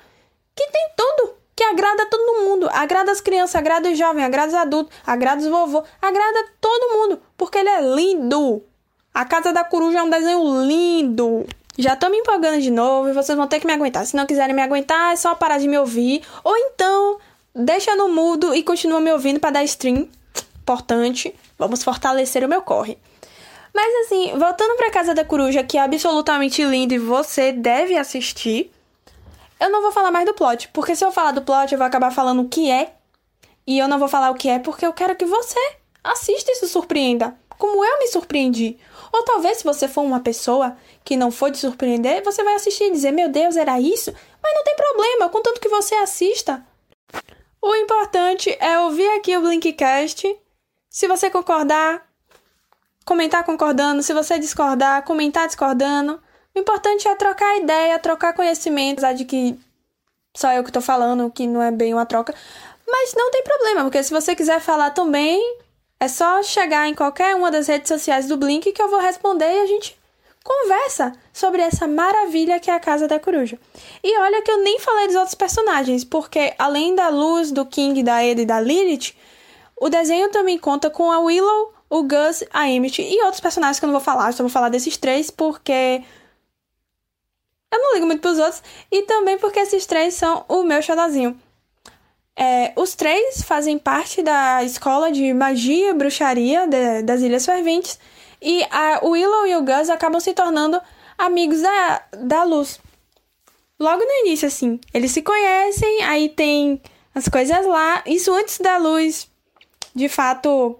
que 0.55 0.65
tem 0.71 0.89
tudo, 0.95 1.33
que 1.53 1.61
agrada 1.61 2.05
todo 2.05 2.45
mundo. 2.45 2.69
Agrada 2.71 3.11
as 3.11 3.19
crianças, 3.19 3.57
agrada 3.57 3.89
os 3.89 3.97
jovens, 3.97 4.23
agrada 4.23 4.47
os 4.47 4.53
adultos, 4.53 4.95
agrada 5.05 5.41
os 5.41 5.47
vovôs, 5.49 5.83
agrada 6.01 6.45
todo 6.61 6.93
mundo. 6.93 7.21
Porque 7.35 7.57
ele 7.57 7.67
é 7.67 7.81
lindo. 7.81 8.63
A 9.13 9.25
Casa 9.25 9.51
da 9.51 9.65
Coruja 9.65 9.99
é 9.99 10.03
um 10.03 10.09
desenho 10.09 10.63
lindo. 10.63 11.45
Já 11.77 11.97
tô 11.97 12.07
me 12.07 12.19
empolgando 12.19 12.61
de 12.61 12.71
novo 12.71 13.09
e 13.09 13.13
vocês 13.13 13.37
vão 13.37 13.49
ter 13.49 13.59
que 13.59 13.67
me 13.67 13.73
aguentar. 13.73 14.05
Se 14.05 14.15
não 14.15 14.25
quiserem 14.25 14.55
me 14.55 14.61
aguentar, 14.61 15.11
é 15.11 15.17
só 15.17 15.35
parar 15.35 15.57
de 15.57 15.67
me 15.67 15.77
ouvir. 15.77 16.21
Ou 16.41 16.55
então, 16.55 17.17
deixa 17.53 17.97
no 17.97 18.07
mudo 18.07 18.55
e 18.55 18.63
continua 18.63 19.01
me 19.01 19.11
ouvindo 19.11 19.41
para 19.41 19.55
dar 19.55 19.63
stream. 19.65 20.07
Importante. 20.61 21.35
Vamos 21.59 21.83
fortalecer 21.83 22.45
o 22.45 22.47
meu 22.47 22.61
corre. 22.61 22.97
Mas 23.73 24.05
assim, 24.05 24.37
voltando 24.37 24.75
pra 24.75 24.91
Casa 24.91 25.13
da 25.13 25.23
Coruja, 25.23 25.63
que 25.63 25.77
é 25.77 25.81
absolutamente 25.81 26.63
lindo 26.63 26.93
e 26.93 26.97
você 26.97 27.51
deve 27.51 27.97
assistir. 27.97 28.71
Eu 29.59 29.69
não 29.69 29.81
vou 29.81 29.91
falar 29.91 30.11
mais 30.11 30.25
do 30.25 30.33
plot, 30.33 30.69
porque 30.69 30.95
se 30.95 31.05
eu 31.05 31.11
falar 31.11 31.31
do 31.31 31.41
plot, 31.41 31.71
eu 31.71 31.77
vou 31.77 31.87
acabar 31.87 32.11
falando 32.11 32.41
o 32.41 32.49
que 32.49 32.69
é. 32.69 32.93
E 33.65 33.77
eu 33.77 33.87
não 33.87 33.99
vou 33.99 34.07
falar 34.07 34.31
o 34.31 34.35
que 34.35 34.49
é 34.49 34.59
porque 34.59 34.85
eu 34.85 34.91
quero 34.91 35.15
que 35.15 35.25
você 35.25 35.59
assista 36.03 36.51
e 36.51 36.55
se 36.55 36.67
surpreenda, 36.67 37.37
como 37.57 37.85
eu 37.85 37.99
me 37.99 38.07
surpreendi. 38.07 38.77
Ou 39.13 39.23
talvez, 39.23 39.59
se 39.59 39.63
você 39.63 39.87
for 39.87 40.01
uma 40.01 40.19
pessoa 40.19 40.75
que 41.03 41.15
não 41.15 41.31
for 41.31 41.51
te 41.51 41.57
surpreender, 41.57 42.23
você 42.23 42.43
vai 42.43 42.55
assistir 42.55 42.85
e 42.85 42.91
dizer: 42.91 43.11
Meu 43.11 43.29
Deus, 43.29 43.55
era 43.55 43.79
isso? 43.79 44.13
Mas 44.41 44.53
não 44.53 44.63
tem 44.63 44.75
problema, 44.75 45.29
contanto 45.29 45.61
que 45.61 45.69
você 45.69 45.95
assista. 45.95 46.65
O 47.61 47.75
importante 47.75 48.55
é 48.59 48.79
ouvir 48.79 49.07
aqui 49.09 49.37
o 49.37 49.41
Blinkcast. 49.41 50.35
Se 50.89 51.07
você 51.07 51.29
concordar, 51.29 52.10
comentar 53.05 53.43
concordando. 53.43 54.03
Se 54.03 54.13
você 54.13 54.39
discordar, 54.39 55.03
comentar 55.03 55.47
discordando. 55.47 56.19
O 56.53 56.59
importante 56.59 57.07
é 57.07 57.15
trocar 57.15 57.57
ideia, 57.57 57.97
trocar 57.99 58.33
conhecimento, 58.33 58.99
apesar 58.99 59.13
de 59.13 59.25
que 59.25 59.57
só 60.35 60.51
eu 60.51 60.63
que 60.63 60.71
tô 60.71 60.81
falando, 60.81 61.29
que 61.31 61.47
não 61.47 61.61
é 61.61 61.71
bem 61.71 61.93
uma 61.93 62.05
troca. 62.05 62.33
Mas 62.87 63.13
não 63.15 63.31
tem 63.31 63.43
problema, 63.43 63.83
porque 63.83 64.03
se 64.03 64.11
você 64.11 64.35
quiser 64.35 64.59
falar 64.59 64.91
também, 64.91 65.39
é 65.99 66.07
só 66.07 66.41
chegar 66.43 66.87
em 66.87 66.95
qualquer 66.95 67.35
uma 67.35 67.51
das 67.51 67.67
redes 67.67 67.87
sociais 67.87 68.27
do 68.27 68.37
Blink 68.37 68.71
que 68.71 68.81
eu 68.81 68.89
vou 68.89 68.99
responder 68.99 69.45
e 69.45 69.61
a 69.61 69.67
gente 69.67 69.97
conversa 70.43 71.13
sobre 71.31 71.61
essa 71.61 71.87
maravilha 71.87 72.59
que 72.59 72.71
é 72.71 72.73
a 72.73 72.79
Casa 72.79 73.07
da 73.07 73.19
Coruja. 73.19 73.59
E 74.03 74.19
olha 74.19 74.41
que 74.41 74.51
eu 74.51 74.57
nem 74.63 74.79
falei 74.79 75.07
dos 75.07 75.15
outros 75.15 75.35
personagens, 75.35 76.03
porque 76.03 76.53
além 76.57 76.95
da 76.95 77.09
Luz, 77.09 77.51
do 77.51 77.65
King, 77.65 78.01
da 78.03 78.23
Eda 78.23 78.41
e 78.41 78.45
da 78.45 78.59
Lilith, 78.59 79.13
o 79.79 79.89
desenho 79.89 80.29
também 80.29 80.57
conta 80.57 80.89
com 80.89 81.11
a 81.11 81.19
Willow, 81.19 81.73
o 81.91 82.03
Gus, 82.03 82.41
a 82.53 82.69
Emmett 82.69 83.01
e 83.01 83.21
outros 83.23 83.41
personagens 83.41 83.77
que 83.77 83.83
eu 83.83 83.87
não 83.87 83.93
vou 83.93 84.01
falar, 84.01 84.31
só 84.31 84.41
vou 84.41 84.49
falar 84.49 84.69
desses 84.69 84.95
três 84.95 85.29
porque 85.29 86.01
eu 87.69 87.79
não 87.79 87.93
ligo 87.95 88.05
muito 88.05 88.21
pros 88.21 88.39
outros 88.39 88.63
e 88.89 89.01
também 89.01 89.37
porque 89.37 89.59
esses 89.59 89.85
três 89.85 90.13
são 90.13 90.45
o 90.47 90.63
meu 90.63 90.81
xodozinho. 90.81 91.37
É, 92.33 92.71
os 92.77 92.95
três 92.95 93.41
fazem 93.41 93.77
parte 93.77 94.23
da 94.23 94.63
escola 94.63 95.11
de 95.11 95.33
magia 95.33 95.89
e 95.89 95.93
bruxaria 95.93 96.65
de, 96.65 97.01
das 97.03 97.21
Ilhas 97.21 97.45
Ferventes 97.45 97.99
e 98.41 98.63
a 98.71 99.01
Willow 99.03 99.45
e 99.45 99.57
o 99.57 99.61
Gus 99.61 99.89
acabam 99.89 100.21
se 100.21 100.33
tornando 100.33 100.81
amigos 101.17 101.61
da, 101.61 102.03
da 102.19 102.43
Luz. 102.45 102.79
Logo 103.77 104.01
no 104.01 104.25
início, 104.25 104.47
assim, 104.47 104.79
eles 104.93 105.11
se 105.11 105.21
conhecem, 105.21 106.03
aí 106.03 106.29
tem 106.29 106.81
as 107.13 107.27
coisas 107.27 107.65
lá. 107.65 108.01
Isso 108.05 108.33
antes 108.33 108.59
da 108.59 108.77
Luz, 108.77 109.27
de 109.93 110.07
fato, 110.07 110.79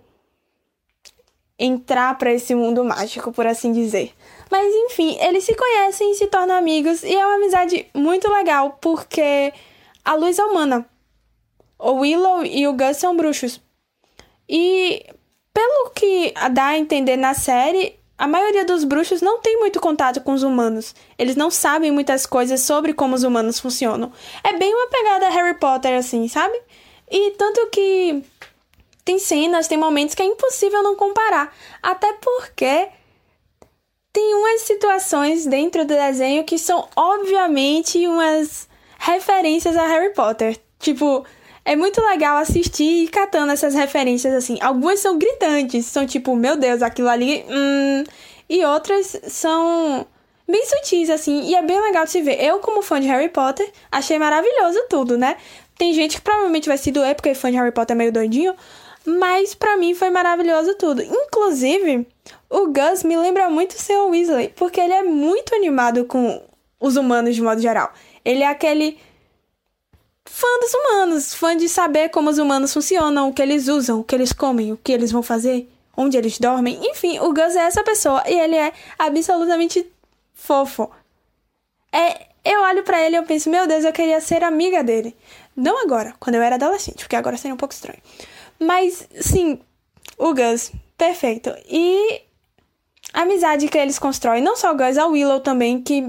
entrar 1.63 2.17
para 2.17 2.33
esse 2.33 2.55
mundo 2.55 2.83
mágico, 2.83 3.31
por 3.31 3.45
assim 3.45 3.71
dizer. 3.71 4.11
Mas 4.49 4.73
enfim, 4.73 5.15
eles 5.21 5.43
se 5.43 5.55
conhecem 5.55 6.11
e 6.11 6.15
se 6.15 6.25
tornam 6.25 6.55
amigos 6.55 7.03
e 7.03 7.13
é 7.13 7.25
uma 7.25 7.35
amizade 7.35 7.85
muito 7.93 8.29
legal 8.29 8.79
porque 8.81 9.53
a 10.03 10.15
Luz 10.15 10.39
é 10.39 10.43
humana. 10.43 10.85
O 11.77 11.93
Willow 11.99 12.43
e 12.43 12.67
o 12.67 12.73
Gus 12.73 12.97
são 12.97 13.15
bruxos. 13.15 13.61
E 14.49 15.05
pelo 15.53 15.91
que 15.91 16.33
dá 16.51 16.67
a 16.67 16.77
entender 16.77 17.15
na 17.15 17.33
série, 17.35 17.95
a 18.17 18.27
maioria 18.27 18.65
dos 18.65 18.83
bruxos 18.83 19.21
não 19.21 19.39
tem 19.39 19.59
muito 19.59 19.79
contato 19.79 20.19
com 20.21 20.33
os 20.33 20.43
humanos. 20.43 20.95
Eles 21.17 21.35
não 21.35 21.51
sabem 21.51 21.91
muitas 21.91 22.25
coisas 22.25 22.61
sobre 22.61 22.93
como 22.93 23.15
os 23.15 23.23
humanos 23.23 23.59
funcionam. 23.59 24.11
É 24.43 24.57
bem 24.57 24.73
uma 24.73 24.87
pegada 24.87 25.29
Harry 25.29 25.57
Potter, 25.59 25.97
assim, 25.97 26.27
sabe? 26.27 26.59
E 27.09 27.31
tanto 27.31 27.67
que 27.67 28.23
tem 29.11 29.19
cenas, 29.19 29.67
tem 29.67 29.77
momentos 29.77 30.15
que 30.15 30.21
é 30.21 30.25
impossível 30.25 30.81
não 30.81 30.95
comparar. 30.95 31.53
Até 31.83 32.13
porque 32.13 32.87
tem 34.13 34.35
umas 34.35 34.61
situações 34.61 35.45
dentro 35.45 35.85
do 35.85 35.93
desenho 35.93 36.45
que 36.45 36.57
são 36.57 36.87
obviamente 36.95 38.07
umas 38.07 38.69
referências 38.97 39.75
a 39.75 39.85
Harry 39.85 40.13
Potter. 40.13 40.57
Tipo, 40.79 41.25
é 41.65 41.75
muito 41.75 42.01
legal 42.01 42.37
assistir 42.37 43.03
e 43.03 43.07
catando 43.09 43.51
essas 43.51 43.73
referências 43.73 44.33
assim. 44.33 44.57
Algumas 44.61 44.99
são 44.99 45.17
gritantes, 45.17 45.85
são 45.87 46.05
tipo, 46.05 46.35
meu 46.35 46.55
Deus, 46.55 46.81
aquilo 46.81 47.09
ali. 47.09 47.45
Hum... 47.49 48.03
E 48.49 48.65
outras 48.65 49.17
são 49.29 50.05
bem 50.45 50.65
sutis, 50.65 51.09
assim, 51.09 51.43
e 51.43 51.55
é 51.55 51.61
bem 51.61 51.81
legal 51.81 52.03
de 52.03 52.11
se 52.11 52.21
ver. 52.21 52.43
Eu, 52.43 52.59
como 52.59 52.81
fã 52.81 52.99
de 52.99 53.07
Harry 53.07 53.29
Potter, 53.29 53.71
achei 53.89 54.19
maravilhoso 54.19 54.77
tudo, 54.89 55.17
né? 55.17 55.37
Tem 55.77 55.93
gente 55.93 56.17
que 56.17 56.21
provavelmente 56.21 56.67
vai 56.67 56.77
se 56.77 56.91
doer 56.91 57.15
porque 57.15 57.33
fã 57.33 57.49
de 57.49 57.55
Harry 57.55 57.71
Potter 57.71 57.95
é 57.95 57.97
meio 57.97 58.11
doidinho, 58.11 58.53
mas 59.05 59.53
para 59.55 59.77
mim 59.77 59.93
foi 59.93 60.09
maravilhoso 60.09 60.75
tudo. 60.75 61.01
Inclusive, 61.01 62.07
o 62.49 62.67
Gus 62.67 63.03
me 63.03 63.17
lembra 63.17 63.49
muito 63.49 63.71
o 63.71 63.79
seu 63.79 64.09
Weasley, 64.09 64.49
porque 64.55 64.79
ele 64.79 64.93
é 64.93 65.03
muito 65.03 65.55
animado 65.55 66.05
com 66.05 66.41
os 66.79 66.95
humanos 66.95 67.35
de 67.35 67.41
modo 67.41 67.61
geral. 67.61 67.91
Ele 68.23 68.43
é 68.43 68.47
aquele 68.47 68.99
fã 70.25 70.47
dos 70.59 70.73
humanos, 70.73 71.33
fã 71.33 71.55
de 71.57 71.67
saber 71.67 72.09
como 72.09 72.29
os 72.29 72.37
humanos 72.37 72.73
funcionam, 72.73 73.29
o 73.29 73.33
que 73.33 73.41
eles 73.41 73.67
usam, 73.67 73.99
o 73.99 74.03
que 74.03 74.15
eles 74.15 74.31
comem, 74.31 74.71
o 74.71 74.77
que 74.77 74.91
eles 74.91 75.11
vão 75.11 75.23
fazer, 75.23 75.67
onde 75.95 76.17
eles 76.17 76.37
dormem. 76.39 76.79
Enfim, 76.83 77.19
o 77.19 77.33
Gus 77.33 77.55
é 77.55 77.65
essa 77.65 77.83
pessoa 77.83 78.23
e 78.27 78.39
ele 78.39 78.55
é 78.55 78.71
absolutamente 78.97 79.85
fofo. 80.33 80.89
É, 81.91 82.27
eu 82.43 82.61
olho 82.61 82.83
para 82.83 83.01
ele 83.01 83.15
e 83.15 83.19
eu 83.19 83.23
penso, 83.23 83.49
meu 83.49 83.67
Deus, 83.67 83.83
eu 83.83 83.91
queria 83.91 84.21
ser 84.21 84.43
amiga 84.43 84.83
dele. 84.83 85.15
Não 85.55 85.83
agora, 85.83 86.13
quando 86.19 86.35
eu 86.35 86.41
era 86.41 86.55
adolescente, 86.55 86.99
porque 86.99 87.15
agora 87.15 87.37
seria 87.37 87.53
um 87.53 87.57
pouco 87.57 87.73
estranho. 87.73 87.99
Mas, 88.61 89.07
sim, 89.19 89.59
o 90.17 90.35
Gus, 90.35 90.71
perfeito. 90.95 91.51
E 91.67 92.21
a 93.11 93.21
amizade 93.21 93.67
que 93.67 93.77
eles 93.77 93.97
constroem, 93.97 94.43
não 94.43 94.55
só 94.55 94.71
o 94.71 94.77
Gus, 94.77 94.99
a 94.99 95.07
Willow 95.07 95.39
também, 95.39 95.81
que 95.81 96.07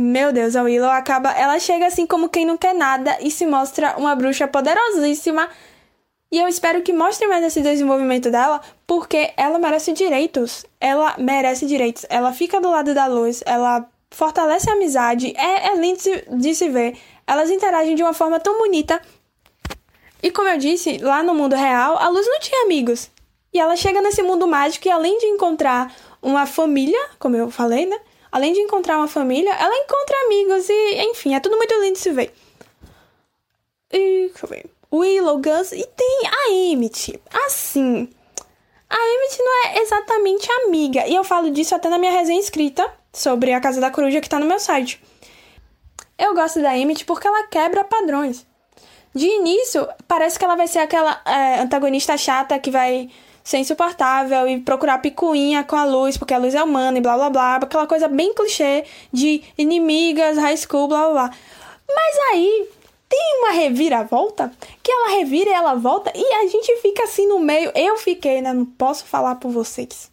meu 0.00 0.32
Deus, 0.32 0.56
a 0.56 0.62
Willow 0.62 0.90
acaba. 0.90 1.32
Ela 1.32 1.58
chega 1.58 1.86
assim 1.86 2.06
como 2.06 2.28
quem 2.28 2.46
não 2.46 2.56
quer 2.56 2.74
nada 2.74 3.18
e 3.20 3.30
se 3.30 3.44
mostra 3.44 3.96
uma 3.98 4.14
bruxa 4.14 4.46
poderosíssima. 4.48 5.48
E 6.30 6.38
eu 6.38 6.46
espero 6.46 6.82
que 6.82 6.92
mostre 6.92 7.26
mais 7.26 7.44
esse 7.44 7.60
desenvolvimento 7.60 8.30
dela, 8.30 8.60
porque 8.86 9.32
ela 9.36 9.58
merece 9.58 9.92
direitos. 9.92 10.64
Ela 10.80 11.16
merece 11.18 11.66
direitos. 11.66 12.06
Ela 12.08 12.32
fica 12.32 12.60
do 12.60 12.70
lado 12.70 12.94
da 12.94 13.06
luz, 13.06 13.42
ela 13.44 13.86
fortalece 14.10 14.70
a 14.70 14.74
amizade. 14.74 15.34
É, 15.36 15.68
é 15.68 15.76
lindo 15.76 16.00
de 16.38 16.54
se 16.54 16.68
ver. 16.68 16.96
Elas 17.26 17.50
interagem 17.50 17.94
de 17.94 18.02
uma 18.02 18.14
forma 18.14 18.38
tão 18.38 18.56
bonita. 18.56 19.02
E 20.22 20.30
como 20.30 20.48
eu 20.48 20.58
disse, 20.58 20.98
lá 20.98 21.22
no 21.22 21.34
mundo 21.34 21.54
real, 21.54 21.96
a 21.98 22.08
luz 22.08 22.26
não 22.26 22.40
tinha 22.40 22.64
amigos. 22.64 23.10
E 23.52 23.58
ela 23.58 23.76
chega 23.76 24.00
nesse 24.00 24.22
mundo 24.22 24.46
mágico 24.46 24.88
e 24.88 24.90
além 24.90 25.18
de 25.18 25.26
encontrar 25.26 25.94
uma 26.20 26.46
família, 26.46 26.98
como 27.18 27.36
eu 27.36 27.50
falei, 27.50 27.86
né? 27.86 27.98
além 28.30 28.52
de 28.52 28.60
encontrar 28.60 28.98
uma 28.98 29.08
família, 29.08 29.52
ela 29.54 29.74
encontra 29.76 30.16
amigos 30.26 30.68
e, 30.68 31.02
enfim, 31.10 31.34
é 31.34 31.40
tudo 31.40 31.56
muito 31.56 31.74
lindo 31.80 31.94
de 31.94 31.98
se 31.98 32.12
ver. 32.12 32.32
E, 33.92 34.28
deixa 34.28 34.44
eu 34.44 34.48
ver. 34.48 34.70
Willow, 34.92 35.38
Gus 35.38 35.72
e 35.72 35.84
tem 35.84 36.20
a 36.26 36.50
Emmett. 36.50 37.20
Assim, 37.46 38.08
a 38.88 38.96
Emmett 38.96 39.38
não 39.38 39.66
é 39.66 39.82
exatamente 39.82 40.48
amiga. 40.64 41.06
E 41.06 41.14
eu 41.14 41.24
falo 41.24 41.50
disso 41.50 41.74
até 41.74 41.88
na 41.88 41.98
minha 41.98 42.12
resenha 42.12 42.40
escrita 42.40 42.90
sobre 43.12 43.52
a 43.52 43.60
Casa 43.60 43.80
da 43.80 43.90
Coruja 43.90 44.20
que 44.20 44.28
tá 44.28 44.38
no 44.38 44.46
meu 44.46 44.58
site. 44.58 45.02
Eu 46.18 46.34
gosto 46.34 46.60
da 46.60 46.76
Emmett 46.76 47.04
porque 47.04 47.26
ela 47.26 47.46
quebra 47.48 47.84
padrões. 47.84 48.46
De 49.18 49.26
início, 49.26 49.88
parece 50.06 50.38
que 50.38 50.44
ela 50.44 50.54
vai 50.54 50.68
ser 50.68 50.78
aquela 50.78 51.20
é, 51.24 51.58
antagonista 51.58 52.16
chata 52.16 52.56
que 52.56 52.70
vai 52.70 53.10
ser 53.42 53.58
insuportável 53.58 54.46
e 54.46 54.60
procurar 54.60 54.98
picuinha 54.98 55.64
com 55.64 55.74
a 55.74 55.84
luz, 55.84 56.16
porque 56.16 56.32
a 56.32 56.38
luz 56.38 56.54
é 56.54 56.62
humana 56.62 56.98
e 56.98 57.00
blá 57.00 57.16
blá 57.16 57.28
blá, 57.28 57.56
aquela 57.56 57.84
coisa 57.88 58.06
bem 58.06 58.32
clichê 58.32 58.84
de 59.12 59.42
inimigas, 59.58 60.38
high 60.38 60.56
school, 60.56 60.86
blá 60.86 61.00
blá 61.00 61.10
blá. 61.10 61.30
Mas 61.88 62.18
aí 62.30 62.68
tem 63.08 63.38
uma 63.40 63.50
reviravolta 63.50 64.52
que 64.80 64.92
ela 64.92 65.16
revira 65.16 65.50
e 65.50 65.52
ela 65.52 65.74
volta 65.74 66.12
e 66.14 66.24
a 66.34 66.46
gente 66.46 66.76
fica 66.76 67.02
assim 67.02 67.26
no 67.26 67.40
meio. 67.40 67.72
Eu 67.74 67.96
fiquei, 67.96 68.40
né? 68.40 68.52
Não 68.52 68.64
posso 68.64 69.04
falar 69.04 69.34
por 69.34 69.50
vocês. 69.50 70.12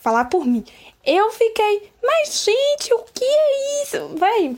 Falar 0.00 0.24
por 0.24 0.44
mim. 0.44 0.64
Eu 1.06 1.30
fiquei, 1.30 1.92
mas 2.02 2.42
gente, 2.44 2.92
o 2.94 3.04
que 3.14 3.24
é 3.24 3.84
isso? 3.84 4.08
Véi. 4.16 4.56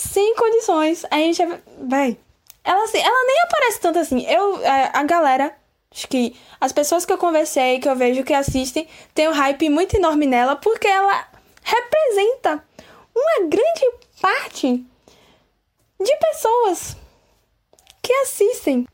Sem 0.00 0.34
condições. 0.34 1.04
A 1.10 1.16
gente. 1.16 1.42
Véi. 1.82 2.18
Ela, 2.64 2.84
assim, 2.84 2.98
ela 2.98 3.26
nem 3.26 3.40
aparece 3.42 3.80
tanto 3.80 3.98
assim. 3.98 4.24
Eu, 4.26 4.62
é, 4.62 4.90
a 4.94 5.02
galera, 5.02 5.54
acho 5.92 6.08
que 6.08 6.34
as 6.60 6.72
pessoas 6.72 7.04
que 7.04 7.12
eu 7.12 7.18
conversei, 7.18 7.78
que 7.78 7.88
eu 7.88 7.96
vejo 7.96 8.24
que 8.24 8.32
assistem, 8.32 8.88
tem 9.14 9.28
um 9.28 9.32
hype 9.32 9.68
muito 9.68 9.96
enorme 9.96 10.26
nela, 10.26 10.56
porque 10.56 10.86
ela 10.86 11.26
representa 11.62 12.64
uma 13.14 13.48
grande 13.48 13.90
parte 14.20 14.84
de 16.00 16.16
pessoas 16.16 16.96
que 18.02 18.12
assistem. 18.12 18.86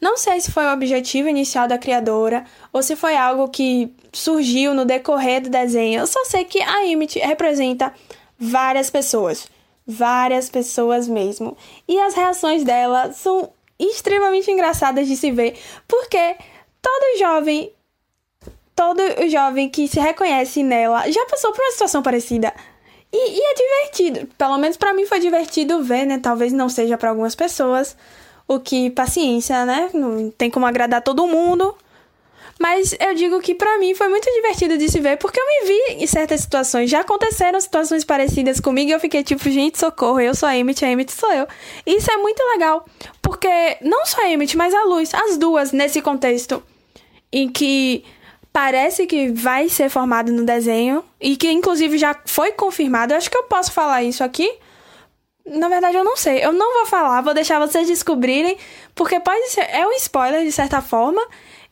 Não 0.00 0.16
sei 0.16 0.40
se 0.40 0.52
foi 0.52 0.64
o 0.64 0.72
objetivo 0.72 1.28
inicial 1.28 1.68
da 1.68 1.78
criadora 1.78 2.44
ou 2.72 2.82
se 2.82 2.96
foi 2.96 3.16
algo 3.16 3.48
que 3.48 3.94
surgiu 4.12 4.74
no 4.74 4.84
decorrer 4.84 5.42
do 5.42 5.50
desenho. 5.50 6.00
Eu 6.00 6.06
só 6.06 6.24
sei 6.24 6.44
que 6.44 6.60
a 6.60 6.86
Emmett 6.86 7.18
representa 7.18 7.92
várias 8.38 8.90
pessoas, 8.90 9.48
várias 9.86 10.48
pessoas 10.48 11.06
mesmo. 11.06 11.56
E 11.86 11.98
as 12.00 12.14
reações 12.14 12.64
dela 12.64 13.12
são 13.12 13.50
extremamente 13.78 14.50
engraçadas 14.50 15.06
de 15.06 15.16
se 15.16 15.30
ver, 15.30 15.58
porque 15.86 16.36
todo 16.80 17.18
jovem, 17.18 17.70
todo 18.74 19.00
jovem 19.28 19.68
que 19.68 19.86
se 19.86 20.00
reconhece 20.00 20.62
nela 20.62 21.10
já 21.10 21.24
passou 21.26 21.52
por 21.52 21.62
uma 21.62 21.72
situação 21.72 22.02
parecida. 22.02 22.52
E, 23.12 23.38
e 23.38 23.40
é 23.40 23.54
divertido. 23.54 24.28
Pelo 24.36 24.58
menos 24.58 24.76
para 24.76 24.92
mim 24.92 25.06
foi 25.06 25.20
divertido 25.20 25.82
ver, 25.82 26.04
né? 26.06 26.18
Talvez 26.18 26.52
não 26.52 26.68
seja 26.68 26.98
para 26.98 27.10
algumas 27.10 27.34
pessoas. 27.34 27.96
O 28.48 28.60
que, 28.60 28.90
paciência, 28.90 29.64
né? 29.64 29.90
Não 29.94 30.30
tem 30.30 30.50
como 30.50 30.66
agradar 30.66 31.02
todo 31.02 31.26
mundo. 31.26 31.76
Mas 32.58 32.94
eu 32.98 33.14
digo 33.14 33.40
que 33.40 33.54
para 33.54 33.78
mim 33.78 33.94
foi 33.94 34.08
muito 34.08 34.24
divertido 34.32 34.78
de 34.78 34.88
se 34.88 34.98
ver, 34.98 35.18
porque 35.18 35.38
eu 35.38 35.44
me 35.46 35.66
vi 35.66 36.02
em 36.02 36.06
certas 36.06 36.40
situações. 36.40 36.88
Já 36.88 37.00
aconteceram 37.00 37.60
situações 37.60 38.04
parecidas 38.04 38.60
comigo 38.60 38.90
e 38.90 38.92
eu 38.92 39.00
fiquei 39.00 39.22
tipo, 39.22 39.42
gente, 39.50 39.78
socorro, 39.78 40.20
eu 40.20 40.34
sou 40.34 40.48
a 40.48 40.56
Emmett, 40.56 40.84
a 40.84 40.90
Emmett 40.90 41.12
sou 41.12 41.30
eu. 41.32 41.46
E 41.84 41.96
isso 41.96 42.10
é 42.10 42.16
muito 42.16 42.42
legal, 42.52 42.86
porque 43.20 43.76
não 43.82 44.06
só 44.06 44.22
a 44.22 44.30
Emmett, 44.30 44.56
mas 44.56 44.72
a 44.72 44.84
Luz, 44.84 45.12
as 45.12 45.36
duas 45.36 45.72
nesse 45.72 46.00
contexto 46.00 46.62
em 47.30 47.48
que 47.48 48.04
parece 48.56 49.06
que 49.06 49.28
vai 49.30 49.68
ser 49.68 49.90
formado 49.90 50.32
no 50.32 50.42
desenho 50.42 51.04
e 51.20 51.36
que 51.36 51.50
inclusive 51.50 51.98
já 51.98 52.18
foi 52.24 52.52
confirmado. 52.52 53.12
Eu 53.12 53.18
acho 53.18 53.30
que 53.30 53.36
eu 53.36 53.42
posso 53.42 53.70
falar 53.70 54.02
isso 54.02 54.24
aqui. 54.24 54.50
Na 55.44 55.68
verdade, 55.68 55.94
eu 55.94 56.02
não 56.02 56.16
sei. 56.16 56.42
Eu 56.42 56.52
não 56.52 56.72
vou 56.72 56.86
falar, 56.86 57.20
vou 57.20 57.34
deixar 57.34 57.58
vocês 57.58 57.86
descobrirem, 57.86 58.56
porque 58.94 59.20
pode 59.20 59.50
ser 59.50 59.60
é 59.60 59.86
um 59.86 59.92
spoiler 59.92 60.42
de 60.42 60.50
certa 60.50 60.80
forma. 60.80 61.20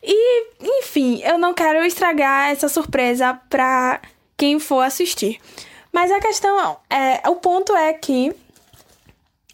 E, 0.05 0.47
enfim, 0.61 1.21
eu 1.23 1.37
não 1.37 1.53
quero 1.53 1.83
estragar 1.83 2.51
essa 2.51 2.69
surpresa 2.69 3.39
pra 3.49 3.99
quem 4.37 4.59
for 4.59 4.81
assistir. 4.81 5.39
Mas 5.91 6.11
a 6.11 6.19
questão 6.19 6.77
é, 6.89 7.27
o 7.27 7.37
ponto 7.37 7.75
é 7.75 7.91
que 7.93 8.35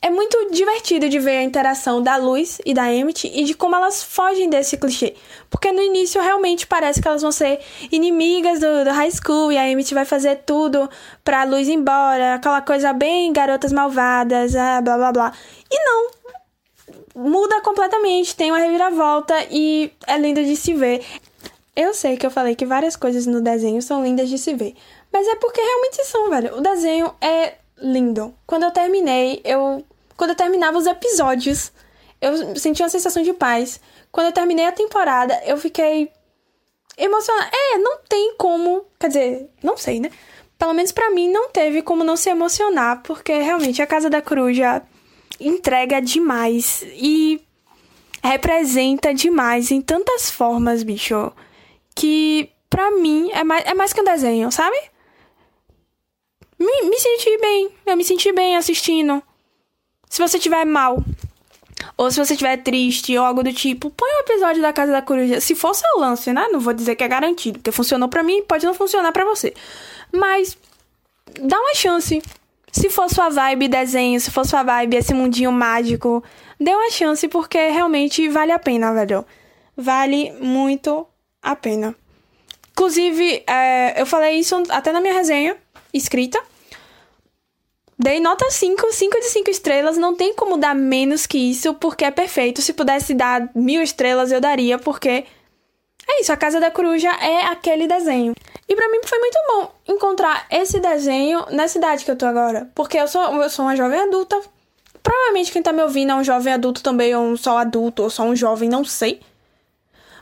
é 0.02 0.10
muito 0.10 0.50
divertido 0.52 1.08
de 1.08 1.20
ver 1.20 1.38
a 1.38 1.44
interação 1.44 2.02
da 2.02 2.18
Luz 2.18 2.60
e 2.66 2.74
da 2.74 2.92
Emmett 2.92 3.28
e 3.32 3.44
de 3.44 3.54
como 3.54 3.76
elas 3.76 4.04
fogem 4.04 4.50
desse 4.50 4.76
clichê. 4.76 5.14
Porque 5.48 5.72
no 5.72 5.80
início 5.80 6.20
realmente 6.20 6.66
parece 6.66 7.00
que 7.00 7.08
elas 7.08 7.22
vão 7.22 7.32
ser 7.32 7.60
inimigas 7.92 8.60
do, 8.60 8.84
do 8.84 8.90
high 8.90 9.12
school 9.12 9.52
e 9.52 9.58
a 9.60 9.70
Emmett 9.70 9.94
vai 9.94 10.04
fazer 10.04 10.38
tudo 10.38 10.90
pra 11.24 11.44
Luz 11.44 11.68
ir 11.68 11.74
embora, 11.74 12.34
aquela 12.34 12.62
coisa 12.62 12.92
bem 12.92 13.32
garotas 13.32 13.72
malvadas, 13.72 14.56
ah, 14.56 14.82
blá 14.82 14.98
blá 14.98 15.12
blá. 15.12 15.34
E 15.70 15.86
não. 15.86 16.21
Muda 17.16 17.62
completamente, 17.62 18.36
tem 18.36 18.52
uma 18.52 18.60
reviravolta 18.60 19.36
e 19.50 19.92
é 20.08 20.18
lindo 20.18 20.44
de 20.44 20.56
se 20.56 20.74
ver. 20.74 21.06
Eu 21.76 21.94
sei 21.94 22.18
que 22.18 22.26
eu 22.26 22.32
falei 22.32 22.56
que 22.56 22.66
várias 22.66 22.96
coisas 22.96 23.26
no 23.26 23.42
desenho 23.42 23.82
são 23.82 24.04
lindas 24.04 24.30
de 24.30 24.38
se 24.38 24.54
ver, 24.54 24.76
mas 25.12 25.28
é 25.28 25.36
porque 25.36 25.62
realmente 25.62 26.06
são, 26.06 26.30
velho. 26.30 26.58
O 26.58 26.62
desenho 26.62 27.14
é 27.22 27.56
lindo. 27.78 28.34
Quando 28.46 28.64
eu 28.64 28.72
terminei, 28.72 29.42
eu 29.44 29.84
quando 30.16 30.32
eu 30.32 30.36
terminava 30.36 30.78
os 30.78 30.86
episódios, 30.86 31.72
eu 32.22 32.56
sentia 32.56 32.86
uma 32.86 32.90
sensação 32.92 33.24
de 33.24 33.34
paz. 33.34 33.82
Quando 34.12 34.28
eu 34.28 34.32
terminei 34.32 34.66
a 34.68 34.72
temporada, 34.72 35.42
eu 35.46 35.58
fiquei 35.58 36.12
emocionada. 36.98 37.50
É, 37.52 37.78
não 37.80 37.98
tem 38.08 38.36
como, 38.38 38.86
quer 39.00 39.08
dizer, 39.08 39.50
não 39.64 39.76
sei, 39.76 40.00
né? 40.00 40.12
Pelo 40.60 40.74
menos 40.74 40.92
para 40.92 41.10
mim 41.10 41.28
não 41.32 41.50
teve 41.50 41.82
como 41.82 42.04
não 42.04 42.16
se 42.16 42.30
emocionar, 42.30 43.02
porque 43.02 43.34
realmente 43.40 43.82
a 43.82 43.88
Casa 43.88 44.12
da 44.12 44.22
Coruja 44.22 44.84
entrega 45.48 46.02
demais 46.02 46.84
e 46.94 47.42
representa 48.24 49.14
demais 49.14 49.72
em 49.72 49.82
tantas 49.82 50.30
formas, 50.30 50.84
bicho, 50.84 51.32
que 51.96 52.50
pra 52.70 52.92
mim 52.92 53.30
é 53.32 53.44
mais, 53.44 53.66
é 53.66 53.74
mais 53.74 53.94
que 53.94 54.02
um 54.02 54.06
desenho, 54.06 54.52
sabe? 54.52 54.78
Me, 56.60 56.90
me 56.90 57.00
senti 57.00 57.38
bem, 57.40 57.70
eu 57.86 57.98
me 57.98 58.04
senti 58.04 58.32
bem 58.32 58.56
assistindo. 58.56 59.22
Se 60.08 60.22
você 60.22 60.38
tiver 60.38 60.66
mal, 60.66 61.04
ou 61.98 62.12
se 62.12 62.24
você 62.24 62.34
estiver 62.34 62.58
triste, 62.58 63.18
ou 63.18 63.26
algo 63.26 63.44
do 63.44 63.54
tipo, 63.54 63.90
põe 63.90 64.10
um 64.10 64.20
episódio 64.20 64.62
da 64.62 64.74
Casa 64.74 64.92
da 64.92 65.02
Coruja. 65.02 65.40
Se 65.40 65.56
for 65.56 65.74
seu 65.74 66.00
lance, 66.00 66.32
né? 66.32 66.48
Não 66.52 66.60
vou 66.60 66.74
dizer 66.74 66.96
que 66.96 67.04
é 67.04 67.08
garantido, 67.08 67.60
porque 67.60 67.72
funcionou 67.72 68.10
para 68.10 68.24
mim, 68.24 68.44
pode 68.44 68.66
não 68.66 68.74
funcionar 68.74 69.12
para 69.12 69.26
você. 69.26 69.54
Mas 70.12 70.58
dá 71.40 71.60
uma 71.60 71.74
chance. 71.74 72.22
Se 72.72 72.90
for 72.90 73.10
sua 73.10 73.30
vibe 73.30 73.68
desenho, 73.68 74.20
se 74.20 74.32
for 74.32 74.46
sua 74.46 74.64
vibe 74.64 74.96
esse 74.96 75.14
mundinho 75.14 75.52
mágico, 75.52 76.24
dê 76.60 76.74
uma 76.74 76.90
chance 76.90 77.28
porque 77.28 77.58
realmente 77.70 78.30
vale 78.30 78.52
a 78.52 78.60
pena, 78.60 78.94
velho. 78.94 79.26
Vale 79.76 80.32
muito 80.40 81.06
a 81.42 81.56
pena. 81.56 81.96
Inclusive, 82.72 83.44
é, 83.46 84.02
eu 84.02 84.06
falei 84.06 84.40
isso 84.40 84.64
até 84.70 84.92
na 84.92 85.02
minha 85.02 85.14
resenha 85.14 85.58
escrita. 85.94 86.42
Dei 88.00 88.20
nota 88.20 88.50
5, 88.50 88.92
5 88.92 89.20
de 89.20 89.26
5 89.26 89.50
estrelas, 89.52 89.98
não 89.98 90.16
tem 90.16 90.34
como 90.34 90.58
dar 90.58 90.74
menos 90.74 91.28
que 91.28 91.38
isso, 91.38 91.74
porque 91.76 92.06
é 92.06 92.10
perfeito. 92.10 92.62
Se 92.62 92.74
pudesse 92.74 93.14
dar 93.14 93.52
mil 93.54 93.84
estrelas, 93.84 94.32
eu 94.32 94.42
daria, 94.42 94.80
porque 94.80 95.26
é 96.12 96.22
isso, 96.22 96.32
a 96.32 96.38
Casa 96.38 96.60
da 96.60 96.70
Coruja 96.70 97.10
é 97.10 97.46
aquele 97.46 97.88
desenho. 97.88 98.34
E 98.68 98.76
para 98.76 98.90
mim 98.90 99.00
foi 99.06 99.20
muito 99.20 99.38
bom 99.48 99.72
encontrar 99.88 100.46
esse 100.50 100.80
desenho 100.80 101.46
na 101.52 101.68
cidade 101.68 102.06
que 102.06 102.12
eu 102.12 102.16
tô 102.16 102.26
agora, 102.26 102.70
porque 102.76 102.98
eu 102.98 103.08
sou, 103.08 103.22
eu 103.42 103.50
sou 103.50 103.66
uma 103.66 103.76
jovem 103.76 104.00
adulta. 104.00 104.40
Provavelmente 105.02 105.52
quem 105.52 105.64
tá 105.64 105.74
me 105.74 105.82
ouvindo 105.82 106.12
é 106.12 106.16
um 106.16 106.24
jovem 106.24 106.54
adulto 106.54 106.84
também, 106.84 107.16
ou 107.16 107.24
um 107.24 107.38
só 107.38 107.58
adulto, 107.58 108.04
ou 108.04 108.10
só 108.10 108.24
um 108.24 108.36
jovem, 108.36 108.70
não 108.70 108.84
sei. 108.84 109.22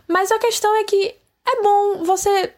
Mas 0.08 0.32
a 0.32 0.39
questão 0.39 0.75
é 0.78 0.84
que 0.84 1.15
é 1.45 1.62
bom 1.62 2.04
você 2.04 2.54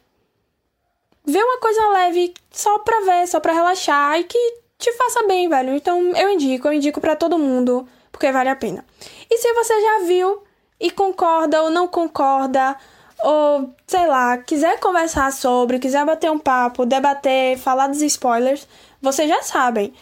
ver 1.26 1.44
uma 1.44 1.60
coisa 1.60 1.88
leve 1.90 2.34
só 2.52 2.80
pra 2.80 3.00
ver, 3.02 3.28
só 3.28 3.40
pra 3.40 3.54
relaxar 3.54 4.20
e 4.20 4.24
que 4.24 4.62
te 4.78 4.92
faça 4.94 5.26
bem, 5.28 5.48
velho. 5.48 5.76
Então 5.76 6.16
eu 6.16 6.30
indico, 6.30 6.68
eu 6.68 6.74
indico 6.74 7.00
para 7.00 7.16
todo 7.16 7.38
mundo, 7.38 7.88
porque 8.12 8.32
vale 8.32 8.50
a 8.50 8.56
pena. 8.56 8.86
E 9.30 9.38
se 9.38 9.54
você 9.54 9.82
já 9.82 10.00
viu 10.06 10.44
e 10.80 10.90
concorda 10.90 11.62
ou 11.62 11.70
não 11.70 11.88
concorda, 11.88 12.76
ou 13.24 13.74
sei 13.88 14.08
lá, 14.08 14.38
quiser 14.38 14.80
conversar 14.80 15.32
sobre, 15.32 15.80
quiser 15.80 16.06
bater 16.06 16.32
um 16.32 16.40
papo, 16.40 16.86
debater, 16.86 17.58
falar 17.58 17.88
dos 17.88 18.02
spoilers, 18.02 18.68
vocês 19.02 19.28
já 19.28 19.42
sabem. 19.42 19.94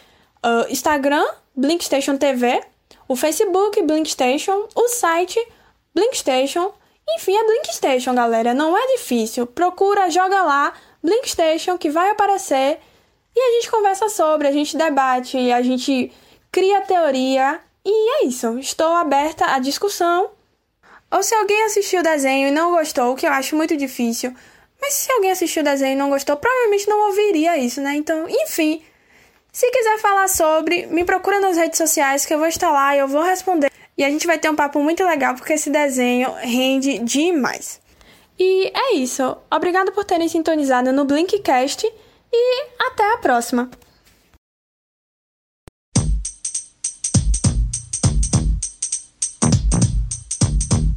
Uh, 0.44 0.70
Instagram, 0.70 1.24
Blinkstation 1.54 2.16
TV, 2.16 2.62
o 3.06 3.16
Facebook, 3.16 3.82
Blinkstation, 3.82 4.68
o 4.74 4.88
site, 4.88 5.38
Blinkstation. 5.94 6.72
Enfim, 7.16 7.34
é 7.34 7.44
Blinkstation, 7.44 8.14
galera. 8.14 8.54
Não 8.54 8.76
é 8.76 8.86
difícil. 8.96 9.46
Procura, 9.46 10.08
joga 10.10 10.42
lá, 10.42 10.72
Blinkstation, 11.02 11.76
que 11.76 11.90
vai 11.90 12.10
aparecer. 12.10 12.78
E 13.34 13.40
a 13.40 13.52
gente 13.54 13.70
conversa 13.70 14.08
sobre, 14.08 14.48
a 14.48 14.52
gente 14.52 14.76
debate, 14.76 15.50
a 15.50 15.62
gente 15.62 16.12
cria 16.52 16.80
teoria. 16.82 17.60
E 17.84 18.22
é 18.22 18.26
isso. 18.26 18.58
Estou 18.58 18.94
aberta 18.94 19.46
à 19.46 19.58
discussão. 19.58 20.30
Ou 21.10 21.22
se 21.22 21.34
alguém 21.34 21.64
assistiu 21.64 22.00
o 22.00 22.02
desenho 22.04 22.48
e 22.48 22.50
não 22.50 22.70
gostou, 22.70 23.12
o 23.12 23.16
que 23.16 23.26
eu 23.26 23.32
acho 23.32 23.56
muito 23.56 23.76
difícil. 23.76 24.34
Mas 24.80 24.94
se 24.94 25.12
alguém 25.12 25.30
assistiu 25.30 25.62
o 25.62 25.64
desenho 25.64 25.92
e 25.92 25.96
não 25.96 26.08
gostou, 26.08 26.36
provavelmente 26.36 26.88
não 26.88 27.08
ouviria 27.08 27.58
isso, 27.58 27.80
né? 27.80 27.94
Então, 27.96 28.26
enfim. 28.28 28.82
Se 29.52 29.68
quiser 29.70 29.98
falar 29.98 30.28
sobre, 30.28 30.86
me 30.86 31.04
procura 31.04 31.40
nas 31.40 31.56
redes 31.56 31.76
sociais 31.76 32.24
que 32.24 32.32
eu 32.32 32.38
vou 32.38 32.46
estar 32.46 32.70
lá 32.70 32.94
e 32.94 33.00
eu 33.00 33.08
vou 33.08 33.22
responder. 33.22 33.70
E 33.98 34.04
a 34.04 34.08
gente 34.08 34.26
vai 34.26 34.38
ter 34.38 34.48
um 34.48 34.54
papo 34.54 34.80
muito 34.80 35.04
legal 35.04 35.34
porque 35.34 35.54
esse 35.54 35.68
desenho 35.68 36.32
rende 36.38 36.98
demais. 36.98 37.80
E 38.38 38.72
é 38.74 38.94
isso. 38.94 39.36
Obrigado 39.50 39.92
por 39.92 40.04
terem 40.04 40.28
sintonizado 40.28 40.92
no 40.92 41.04
Blinkcast 41.04 41.86
e 42.32 42.66
até 42.78 43.12
a 43.12 43.18
próxima! 43.18 43.68